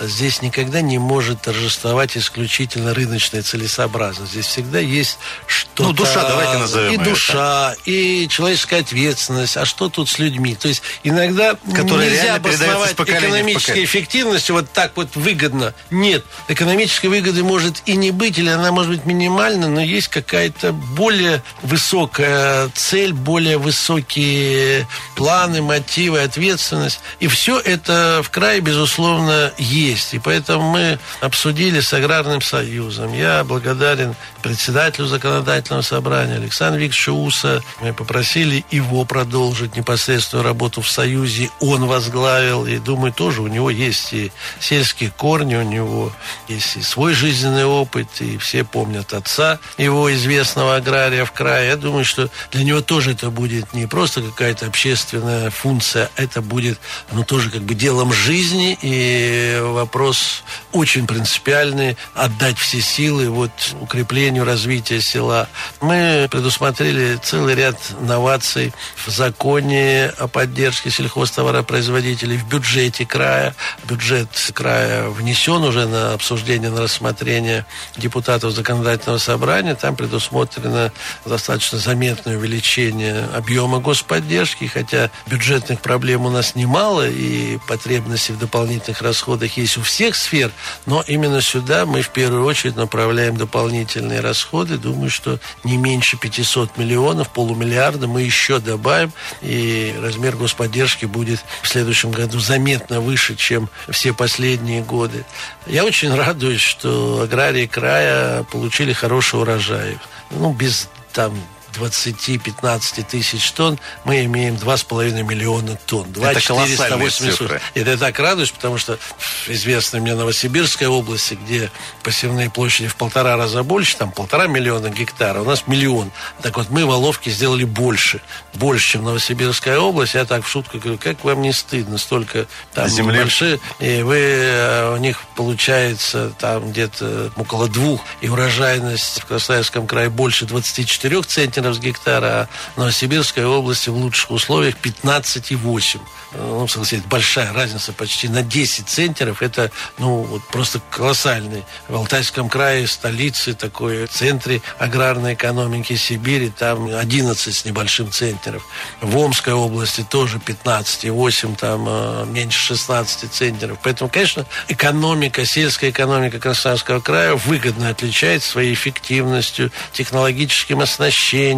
Здесь 0.00 0.42
никогда 0.42 0.80
не 0.80 0.98
может 0.98 1.42
торжествовать 1.42 2.16
исключительно 2.16 2.94
рыночная 2.94 3.42
целесообразность. 3.42 4.32
Здесь 4.32 4.46
всегда 4.46 4.78
есть 4.78 5.18
что-то... 5.46 5.84
Ну, 5.84 5.92
душа, 5.92 6.28
давайте 6.28 6.58
назовем 6.58 6.92
И 7.00 7.04
душа, 7.04 7.72
это. 7.72 7.90
и 7.90 8.28
человеческая 8.28 8.80
ответственность. 8.80 9.56
А 9.56 9.64
что 9.64 9.88
тут 9.88 10.08
с 10.08 10.18
людьми? 10.18 10.54
То 10.54 10.68
есть 10.68 10.82
иногда 11.02 11.56
Которые 11.74 12.10
нельзя 12.10 12.36
обосновать 12.36 12.92
экономической 12.92 13.84
эффективностью 13.84 14.54
вот 14.54 14.70
так 14.70 14.92
вот 14.96 15.16
выгодно. 15.16 15.74
Нет. 15.90 16.24
Экономической 16.48 17.06
выгоды 17.06 17.42
может 17.42 17.82
и 17.86 17.96
не 17.96 18.10
быть, 18.10 18.38
или 18.38 18.50
она 18.50 18.70
может 18.70 18.92
быть 18.92 19.06
минимальна, 19.06 19.68
но 19.68 19.80
есть 19.80 20.08
какая-то 20.08 20.72
более 20.72 21.42
высокая 21.62 21.85
высокая 21.86 22.68
цель, 22.74 23.12
более 23.12 23.58
высокие 23.58 24.88
планы, 25.14 25.62
мотивы, 25.62 26.20
ответственность. 26.20 26.98
И 27.20 27.28
все 27.28 27.60
это 27.60 28.22
в 28.24 28.30
крае, 28.30 28.60
безусловно, 28.60 29.52
есть. 29.56 30.12
И 30.12 30.18
поэтому 30.18 30.68
мы 30.72 30.98
обсудили 31.20 31.78
с 31.78 31.92
Аграрным 31.92 32.42
союзом. 32.42 33.14
Я 33.14 33.44
благодарен 33.44 34.16
председателю 34.42 35.06
законодательного 35.06 35.82
собрания 35.82 36.34
Александру 36.34 36.80
Викторовичу 36.80 37.14
Уса. 37.14 37.62
Мы 37.80 37.92
попросили 37.92 38.64
его 38.72 39.04
продолжить 39.04 39.76
непосредственную 39.76 40.44
работу 40.44 40.82
в 40.82 40.90
Союзе. 40.90 41.50
Он 41.60 41.86
возглавил. 41.86 42.66
И 42.66 42.78
думаю, 42.78 43.12
тоже 43.12 43.42
у 43.42 43.46
него 43.46 43.70
есть 43.70 44.12
и 44.12 44.32
сельские 44.58 45.10
корни, 45.10 45.54
у 45.54 45.62
него 45.62 46.12
есть 46.48 46.76
и 46.76 46.82
свой 46.82 47.14
жизненный 47.14 47.64
опыт. 47.64 48.08
И 48.18 48.38
все 48.38 48.64
помнят 48.64 49.14
отца 49.14 49.60
его 49.78 50.12
известного 50.12 50.74
агрария 50.74 51.24
в 51.24 51.30
крае 51.30 51.75
думаю, 51.76 52.04
что 52.04 52.28
для 52.50 52.64
него 52.64 52.80
тоже 52.80 53.12
это 53.12 53.30
будет 53.30 53.72
не 53.72 53.86
просто 53.86 54.22
какая-то 54.22 54.66
общественная 54.66 55.50
функция, 55.50 56.10
это 56.16 56.42
будет, 56.42 56.78
ну, 57.12 57.24
тоже 57.24 57.50
как 57.50 57.62
бы 57.62 57.74
делом 57.74 58.12
жизни, 58.12 58.78
и 58.80 59.58
вопрос 59.62 60.42
очень 60.72 61.06
принципиальный, 61.06 61.96
отдать 62.14 62.58
все 62.58 62.80
силы 62.80 63.28
вот 63.28 63.50
укреплению 63.80 64.44
развития 64.44 65.00
села. 65.00 65.48
Мы 65.80 66.28
предусмотрели 66.30 67.18
целый 67.22 67.54
ряд 67.54 67.76
новаций 68.00 68.72
в 69.04 69.10
законе 69.10 70.12
о 70.18 70.28
поддержке 70.28 70.90
сельхозтоваропроизводителей, 70.90 72.36
в 72.36 72.48
бюджете 72.48 73.06
края. 73.06 73.54
Бюджет 73.84 74.28
края 74.54 75.08
внесен 75.08 75.62
уже 75.62 75.86
на 75.86 76.12
обсуждение, 76.12 76.70
на 76.70 76.82
рассмотрение 76.82 77.66
депутатов 77.96 78.52
законодательного 78.52 79.18
собрания. 79.18 79.74
Там 79.74 79.96
предусмотрено 79.96 80.92
достаточно 81.24 81.65
достаточно 81.66 81.78
заметное 81.78 82.36
увеличение 82.36 83.24
объема 83.34 83.80
господдержки, 83.80 84.66
хотя 84.66 85.10
бюджетных 85.26 85.80
проблем 85.80 86.26
у 86.26 86.30
нас 86.30 86.54
немало, 86.54 87.08
и 87.08 87.58
потребности 87.66 88.32
в 88.32 88.38
дополнительных 88.38 89.02
расходах 89.02 89.56
есть 89.56 89.76
у 89.76 89.82
всех 89.82 90.14
сфер, 90.14 90.52
но 90.86 91.02
именно 91.06 91.40
сюда 91.40 91.84
мы 91.86 92.02
в 92.02 92.10
первую 92.10 92.44
очередь 92.44 92.76
направляем 92.76 93.36
дополнительные 93.36 94.20
расходы. 94.20 94.78
Думаю, 94.78 95.10
что 95.10 95.40
не 95.64 95.76
меньше 95.76 96.16
500 96.16 96.76
миллионов, 96.76 97.30
полумиллиарда 97.30 98.06
мы 98.06 98.22
еще 98.22 98.58
добавим, 98.58 99.12
и 99.42 99.94
размер 100.00 100.36
господдержки 100.36 101.06
будет 101.06 101.40
в 101.62 101.68
следующем 101.68 102.12
году 102.12 102.38
заметно 102.38 103.00
выше, 103.00 103.34
чем 103.34 103.68
все 103.88 104.12
последние 104.12 104.82
годы. 104.82 105.24
Я 105.66 105.84
очень 105.84 106.14
радуюсь, 106.14 106.60
что 106.60 107.22
аграрии 107.22 107.66
края 107.66 108.44
получили 108.44 108.92
хороший 108.92 109.40
урожай. 109.40 109.98
Ну, 110.30 110.52
без 110.52 110.88
там 111.12 111.32
20-15 111.78 113.04
тысяч 113.04 113.50
тонн, 113.52 113.78
мы 114.04 114.24
имеем 114.24 114.54
2,5 114.54 115.22
миллиона 115.22 115.78
тонн. 115.86 116.12
2 116.12 116.30
это 116.30 116.46
колоссальные 116.46 117.10
цифры. 117.10 117.60
Это 117.74 117.90
я 117.90 117.96
так 117.96 118.18
радуюсь, 118.18 118.50
потому 118.50 118.78
что 118.78 118.98
в 119.18 119.48
известной 119.48 120.00
мне 120.00 120.14
Новосибирской 120.14 120.86
области, 120.86 121.34
где 121.34 121.70
посевные 122.02 122.50
площади 122.50 122.88
в 122.88 122.96
полтора 122.96 123.36
раза 123.36 123.62
больше, 123.62 123.96
там 123.96 124.12
полтора 124.12 124.46
миллиона 124.46 124.88
гектара, 124.88 125.40
у 125.40 125.44
нас 125.44 125.66
миллион. 125.66 126.10
Так 126.42 126.56
вот, 126.56 126.70
мы 126.70 126.84
в 126.84 126.88
Воловке 126.88 127.30
сделали 127.30 127.64
больше. 127.64 128.20
Больше, 128.54 128.92
чем 128.92 129.04
Новосибирская 129.04 129.78
область. 129.78 130.14
Я 130.14 130.24
так 130.24 130.44
в 130.44 130.48
шутку 130.48 130.78
говорю, 130.78 130.98
как 130.98 131.24
вам 131.24 131.42
не 131.42 131.52
стыдно, 131.52 131.98
столько 131.98 132.46
там 132.72 132.88
Земли. 132.88 133.18
большие, 133.18 133.60
и 133.80 134.02
вы, 134.02 134.16
э, 134.18 134.94
у 134.94 134.96
них 134.96 135.20
получается 135.34 136.32
там 136.38 136.70
где-то 136.70 137.32
около 137.36 137.68
двух, 137.68 138.00
и 138.20 138.28
урожайность 138.28 139.20
в 139.20 139.26
Красноярском 139.26 139.86
крае 139.86 140.08
больше 140.08 140.46
24 140.46 141.22
центнеров 141.22 141.65
центнеров 141.65 141.65
с 141.74 141.78
гектара, 141.78 142.26
а 142.26 142.48
Новосибирской 142.76 143.44
области 143.44 143.88
в 143.88 143.96
лучших 143.96 144.30
условиях 144.30 144.76
15,8 144.82 146.00
ну, 146.38 146.66
согласитесь, 146.68 147.04
большая 147.04 147.52
разница 147.52 147.92
почти 147.92 148.28
на 148.28 148.42
10 148.42 148.88
центнеров. 148.88 149.42
Это, 149.42 149.70
ну, 149.98 150.22
вот 150.22 150.42
просто 150.48 150.80
колоссальный. 150.90 151.64
В 151.88 151.96
Алтайском 151.96 152.48
крае, 152.48 152.86
столице, 152.86 153.54
такой 153.54 154.06
центре 154.06 154.60
аграрной 154.78 155.34
экономики 155.34 155.96
Сибири, 155.96 156.50
там 156.50 156.88
11 156.94 157.54
с 157.54 157.64
небольшим 157.64 158.10
центнеров. 158.10 158.66
В 159.00 159.16
Омской 159.16 159.52
области 159.52 160.04
тоже 160.08 160.38
15,8, 160.38 161.56
там 161.56 161.86
э, 161.88 162.24
меньше 162.26 162.58
16 162.58 163.32
центнеров. 163.32 163.78
Поэтому, 163.82 164.10
конечно, 164.10 164.46
экономика, 164.68 165.44
сельская 165.44 165.90
экономика 165.90 166.38
Красноярского 166.38 167.00
края 167.00 167.34
выгодно 167.34 167.88
отличается 167.88 168.50
своей 168.50 168.74
эффективностью, 168.74 169.70
технологическим 169.92 170.80
оснащением, 170.80 171.55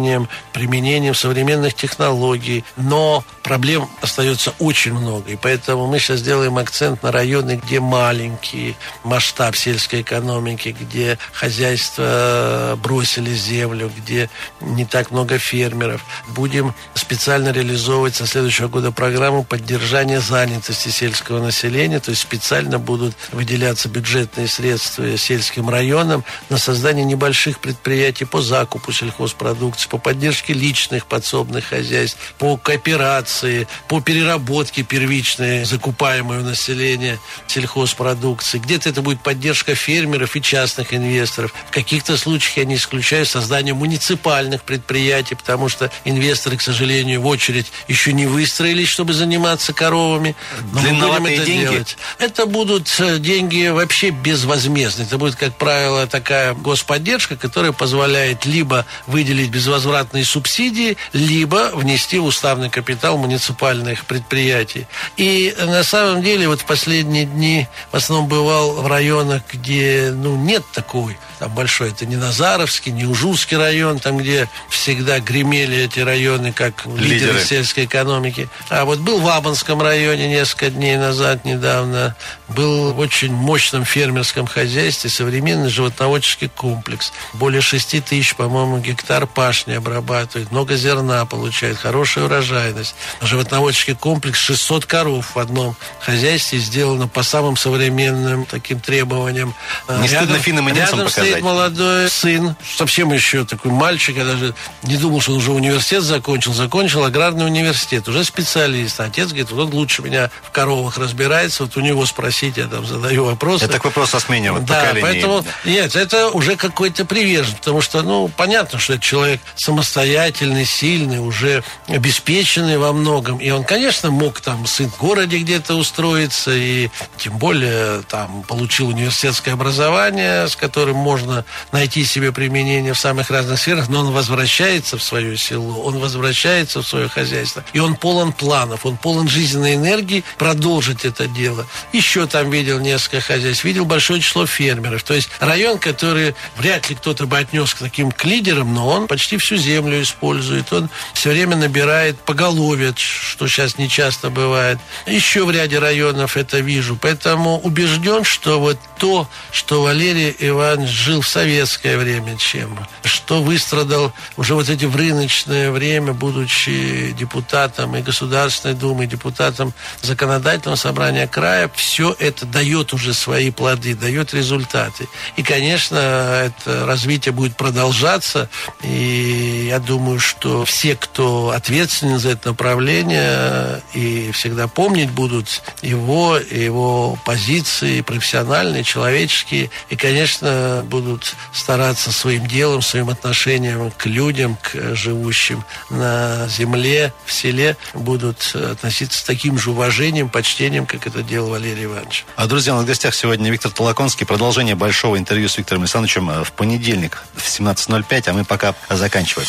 применением 0.53 1.15
современных 1.15 1.73
технологий. 1.73 2.63
Но 2.77 3.23
проблем 3.43 3.89
остается 4.01 4.53
очень 4.59 4.93
много. 4.93 5.31
И 5.31 5.35
поэтому 5.35 5.87
мы 5.87 5.99
сейчас 5.99 6.21
делаем 6.21 6.57
акцент 6.57 7.03
на 7.03 7.11
районы, 7.11 7.59
где 7.63 7.79
маленький 7.79 8.75
масштаб 9.03 9.55
сельской 9.55 10.01
экономики, 10.01 10.75
где 10.79 11.17
хозяйства 11.31 12.77
бросили 12.81 13.33
землю, 13.33 13.91
где 13.97 14.29
не 14.61 14.85
так 14.85 15.11
много 15.11 15.37
фермеров. 15.37 16.03
Будем 16.29 16.73
специально 16.93 17.49
реализовывать 17.49 18.15
со 18.15 18.27
следующего 18.27 18.67
года 18.67 18.91
программу 18.91 19.43
поддержания 19.43 20.19
занятости 20.19 20.89
сельского 20.89 21.41
населения. 21.41 21.99
То 21.99 22.11
есть 22.11 22.21
специально 22.21 22.79
будут 22.79 23.15
выделяться 23.31 23.89
бюджетные 23.89 24.47
средства 24.47 25.17
сельским 25.17 25.69
районам 25.69 26.23
на 26.49 26.57
создание 26.57 27.05
небольших 27.05 27.59
предприятий 27.59 28.25
по 28.25 28.41
закупу 28.41 28.91
сельхозпродукции 28.91 29.78
продукции, 29.79 29.89
по 29.89 29.97
поддержке 29.97 30.53
личных 30.53 31.05
подсобных 31.05 31.65
хозяйств, 31.65 32.17
по 32.37 32.57
кооперации, 32.57 33.67
по 33.87 34.01
переработке 34.01 34.83
первичной, 34.83 35.65
закупаемой 35.65 36.39
у 36.39 36.43
населения 36.43 37.19
сельхозпродукции. 37.47 38.59
Где-то 38.59 38.89
это 38.89 39.01
будет 39.01 39.21
поддержка 39.21 39.75
фермеров 39.75 40.35
и 40.35 40.41
частных 40.41 40.93
инвесторов. 40.93 41.53
В 41.69 41.71
каких-то 41.71 42.17
случаях 42.17 42.57
я 42.57 42.65
не 42.65 42.75
исключаю 42.75 43.25
создание 43.25 43.73
муниципальных 43.73 44.63
предприятий, 44.63 45.35
потому 45.35 45.69
что 45.69 45.91
инвесторы, 46.05 46.57
к 46.57 46.61
сожалению, 46.61 47.21
в 47.21 47.27
очередь 47.27 47.71
еще 47.87 48.13
не 48.13 48.27
выстроились, 48.27 48.89
чтобы 48.89 49.13
заниматься 49.13 49.73
коровами. 49.73 50.35
Но 50.73 50.81
мы 50.81 50.89
будем 50.89 51.25
это 51.25 51.45
деньги? 51.45 51.71
делать. 51.71 51.97
Это 52.19 52.45
будут 52.45 52.99
э, 52.99 53.19
деньги 53.19 53.67
вообще 53.69 54.09
безвозмездные. 54.09 55.07
Это 55.07 55.17
будет, 55.17 55.35
как 55.35 55.55
правило, 55.57 56.07
такая 56.07 56.53
господдержка, 56.53 57.35
которая 57.35 57.71
позволяет 57.71 58.45
либо 58.45 58.85
выделить 59.07 59.51
безвозвратные 59.69 60.25
субсидии, 60.25 60.97
либо 61.13 61.69
внести 61.73 62.17
в 62.17 62.25
уставный 62.25 62.69
капитал 62.69 63.17
муниципальных 63.17 64.05
предприятий. 64.05 64.87
И 65.15 65.55
на 65.59 65.83
самом 65.83 66.23
деле 66.23 66.47
вот 66.47 66.61
в 66.61 66.65
последние 66.65 67.25
дни 67.25 67.67
в 67.91 67.95
основном 67.95 68.27
бывал 68.27 68.73
в 68.73 68.87
районах, 68.87 69.43
где 69.51 70.11
ну, 70.11 70.35
нет 70.35 70.63
такой 70.73 71.17
там 71.39 71.53
большой, 71.53 71.89
это 71.89 72.05
не 72.05 72.17
Назаровский, 72.17 72.91
не 72.91 73.05
Ужурский 73.05 73.57
район, 73.57 73.99
там, 73.99 74.17
где 74.17 74.49
всегда 74.69 75.19
гремели 75.19 75.85
эти 75.85 76.01
районы 76.01 76.51
как 76.51 76.85
лидеры, 76.85 77.07
лидеры 77.07 77.39
сельской 77.39 77.85
экономики. 77.85 78.49
А 78.69 78.83
вот 78.83 78.99
был 78.99 79.19
в 79.21 79.27
Абанском 79.27 79.81
районе 79.81 80.27
несколько 80.27 80.69
дней 80.69 80.97
назад, 80.97 81.45
недавно, 81.45 82.15
был 82.49 82.93
в 82.93 82.99
очень 82.99 83.31
мощном 83.31 83.85
фермерском 83.85 84.47
хозяйстве 84.47 85.09
современный 85.09 85.69
животноводческий 85.69 86.49
комплекс. 86.49 87.11
Более 87.33 87.61
6 87.61 88.03
тысяч, 88.03 88.35
по-моему, 88.35 88.79
гектар 88.79 89.27
пашни 89.27 89.73
обрабатывает, 89.73 90.51
много 90.51 90.75
зерна 90.75 91.25
получает, 91.25 91.77
хорошая 91.77 92.25
урожайность. 92.25 92.95
Животноводческий 93.21 93.95
комплекс 93.95 94.39
600 94.39 94.85
коров 94.85 95.35
в 95.35 95.39
одном 95.39 95.75
хозяйстве 95.99 96.59
сделано 96.59 97.07
по 97.07 97.23
самым 97.23 97.57
современным 97.57 98.45
таким 98.45 98.79
требованиям. 98.79 99.53
Не 99.87 100.07
рядом, 100.07 100.07
стыдно 100.07 100.39
финным 100.39 100.69
и 100.69 100.73
рядом 100.73 101.09
стоит 101.09 101.41
молодой 101.41 102.09
сын, 102.09 102.55
совсем 102.75 103.11
еще 103.13 103.45
такой 103.45 103.71
мальчик, 103.71 104.17
я 104.17 104.25
даже 104.25 104.55
не 104.83 104.97
думал, 104.97 105.21
что 105.21 105.31
он 105.31 105.37
уже 105.37 105.51
университет 105.51 106.03
закончил, 106.03 106.53
закончил 106.53 107.03
аграрный 107.03 107.45
университет, 107.45 108.07
уже 108.07 108.23
специалист. 108.23 108.99
Отец 108.99 109.27
говорит, 109.27 109.51
вот 109.51 109.67
он 109.67 109.73
лучше 109.73 110.01
меня 110.01 110.29
в 110.43 110.51
коровах 110.51 110.97
разбирается, 110.97 111.63
вот 111.63 111.77
у 111.77 111.81
него 111.81 112.05
спросить, 112.39 112.57
я 112.57 112.67
там 112.67 112.85
задаю 112.85 113.25
вопросы. 113.25 113.65
Это 113.65 113.79
вопрос 113.83 114.13
о 114.15 114.19
смене 114.19 114.51
вот, 114.51 114.65
да, 114.65 114.79
поколений. 114.79 115.01
поэтому, 115.01 115.45
нет, 115.65 115.95
это 115.95 116.29
уже 116.29 116.55
какой-то 116.55 117.05
привержен, 117.05 117.55
потому 117.55 117.81
что, 117.81 118.01
ну, 118.01 118.29
понятно, 118.29 118.79
что 118.79 118.93
это 118.93 119.03
человек 119.03 119.41
самостоятельный, 119.55 120.65
сильный, 120.65 121.19
уже 121.19 121.63
обеспеченный 121.87 122.77
во 122.77 122.93
многом, 122.93 123.37
и 123.39 123.49
он, 123.49 123.63
конечно, 123.63 124.09
мог 124.11 124.39
там 124.39 124.65
сын 124.67 124.89
в 124.89 124.97
городе 124.97 125.39
где-то 125.39 125.75
устроиться, 125.75 126.51
и 126.53 126.89
тем 127.17 127.37
более 127.37 128.03
там 128.03 128.43
получил 128.43 128.87
университетское 128.89 129.53
образование, 129.53 130.47
с 130.47 130.55
которым 130.55 130.95
можно 130.95 131.43
найти 131.71 132.05
себе 132.05 132.31
применение 132.31 132.93
в 132.93 132.99
самых 132.99 133.29
разных 133.29 133.59
сферах, 133.59 133.89
но 133.89 133.99
он 133.99 134.11
возвращается 134.11 134.97
в 134.97 135.03
свое 135.03 135.37
село, 135.37 135.83
он 135.83 135.99
возвращается 135.99 136.81
в 136.81 136.87
свое 136.87 137.09
хозяйство, 137.09 137.63
и 137.73 137.79
он 137.79 137.95
полон 137.95 138.31
планов, 138.31 138.85
он 138.85 138.97
полон 138.97 139.27
жизненной 139.27 139.75
энергии 139.75 140.23
продолжить 140.37 141.03
это 141.03 141.27
дело. 141.27 141.65
Еще 141.91 142.28
там 142.29 142.49
видел 142.49 142.79
несколько 142.79 143.21
хозяйств, 143.21 143.63
видел 143.63 143.85
большое 143.85 144.21
число 144.21 144.45
фермеров. 144.45 145.03
То 145.03 145.13
есть 145.13 145.29
район, 145.39 145.77
который 145.79 146.35
вряд 146.55 146.89
ли 146.89 146.95
кто-то 146.95 147.25
бы 147.25 147.37
отнес 147.37 147.73
к 147.73 147.79
таким 147.79 148.11
к 148.11 148.23
лидерам, 148.23 148.73
но 148.73 148.87
он 148.87 149.07
почти 149.07 149.37
всю 149.37 149.57
землю 149.57 150.01
использует, 150.01 150.71
он 150.71 150.89
все 151.13 151.31
время 151.31 151.55
набирает 151.55 152.19
поголовье, 152.19 152.93
что 152.95 153.47
сейчас 153.47 153.77
не 153.77 153.89
часто 153.89 154.29
бывает. 154.29 154.79
Еще 155.05 155.45
в 155.45 155.51
ряде 155.51 155.79
районов 155.79 156.37
это 156.37 156.59
вижу. 156.59 156.97
Поэтому 156.99 157.59
убежден, 157.59 158.23
что 158.23 158.59
вот 158.59 158.77
то, 158.97 159.27
что 159.51 159.81
Валерий 159.81 160.35
Иванович 160.39 160.89
жил 160.89 161.21
в 161.21 161.27
советское 161.27 161.97
время 161.97 162.37
чем, 162.37 162.77
что 163.03 163.41
выстрадал 163.41 164.13
уже 164.37 164.53
вот 164.53 164.69
эти 164.69 164.85
в 164.85 164.95
рыночное 164.95 165.71
время, 165.71 166.13
будучи 166.13 167.15
депутатом 167.17 167.95
и 167.95 168.01
Государственной 168.01 168.75
Думы, 168.75 169.07
депутатом 169.07 169.73
Законодательного 170.01 170.75
собрания 170.75 171.27
края, 171.27 171.69
все 171.75 172.15
это 172.19 172.45
дает 172.45 172.93
уже 172.93 173.13
свои 173.13 173.51
плоды, 173.51 173.95
дает 173.95 174.33
результаты. 174.33 175.07
И, 175.35 175.43
конечно, 175.43 175.95
это 175.95 176.85
развитие 176.85 177.31
будет 177.31 177.55
продолжаться, 177.55 178.49
и 178.83 179.67
я 179.69 179.79
думаю, 179.79 180.19
что 180.19 180.65
все, 180.65 180.95
кто 180.95 181.49
ответственен 181.49 182.19
за 182.19 182.29
это 182.31 182.49
направление, 182.49 183.81
и 183.93 184.31
всегда 184.33 184.67
помнить 184.67 185.09
будут 185.09 185.61
его, 185.81 186.37
его 186.37 187.17
позиции 187.25 188.01
профессиональные, 188.01 188.83
человеческие, 188.83 189.69
и, 189.89 189.95
конечно, 189.95 190.83
будут 190.85 191.35
стараться 191.53 192.11
своим 192.11 192.47
делом, 192.47 192.81
своим 192.81 193.09
отношением 193.09 193.91
к 193.91 194.05
людям, 194.05 194.57
к 194.61 194.95
живущим 194.95 195.63
на 195.89 196.47
земле, 196.47 197.13
в 197.25 197.31
селе, 197.31 197.77
будут 197.93 198.53
относиться 198.55 199.19
с 199.19 199.23
таким 199.23 199.57
же 199.57 199.71
уважением, 199.71 200.29
почтением, 200.29 200.85
как 200.85 201.07
это 201.07 201.23
делал 201.23 201.51
Валерий 201.51 201.85
Иванович. 201.85 202.08
А, 202.35 202.47
друзья, 202.47 202.73
у 202.73 202.77
нас 202.77 202.85
в 202.85 202.87
гостях 202.87 203.13
сегодня 203.13 203.51
Виктор 203.51 203.71
Толоконский. 203.71 204.25
Продолжение 204.25 204.75
большого 204.75 205.17
интервью 205.17 205.49
с 205.49 205.57
Виктором 205.57 205.81
Александровичем 205.83 206.43
в 206.43 206.51
понедельник 206.53 207.23
в 207.35 207.45
17.05, 207.45 208.29
а 208.29 208.33
мы 208.33 208.45
пока 208.45 208.75
заканчиваем. 208.89 209.47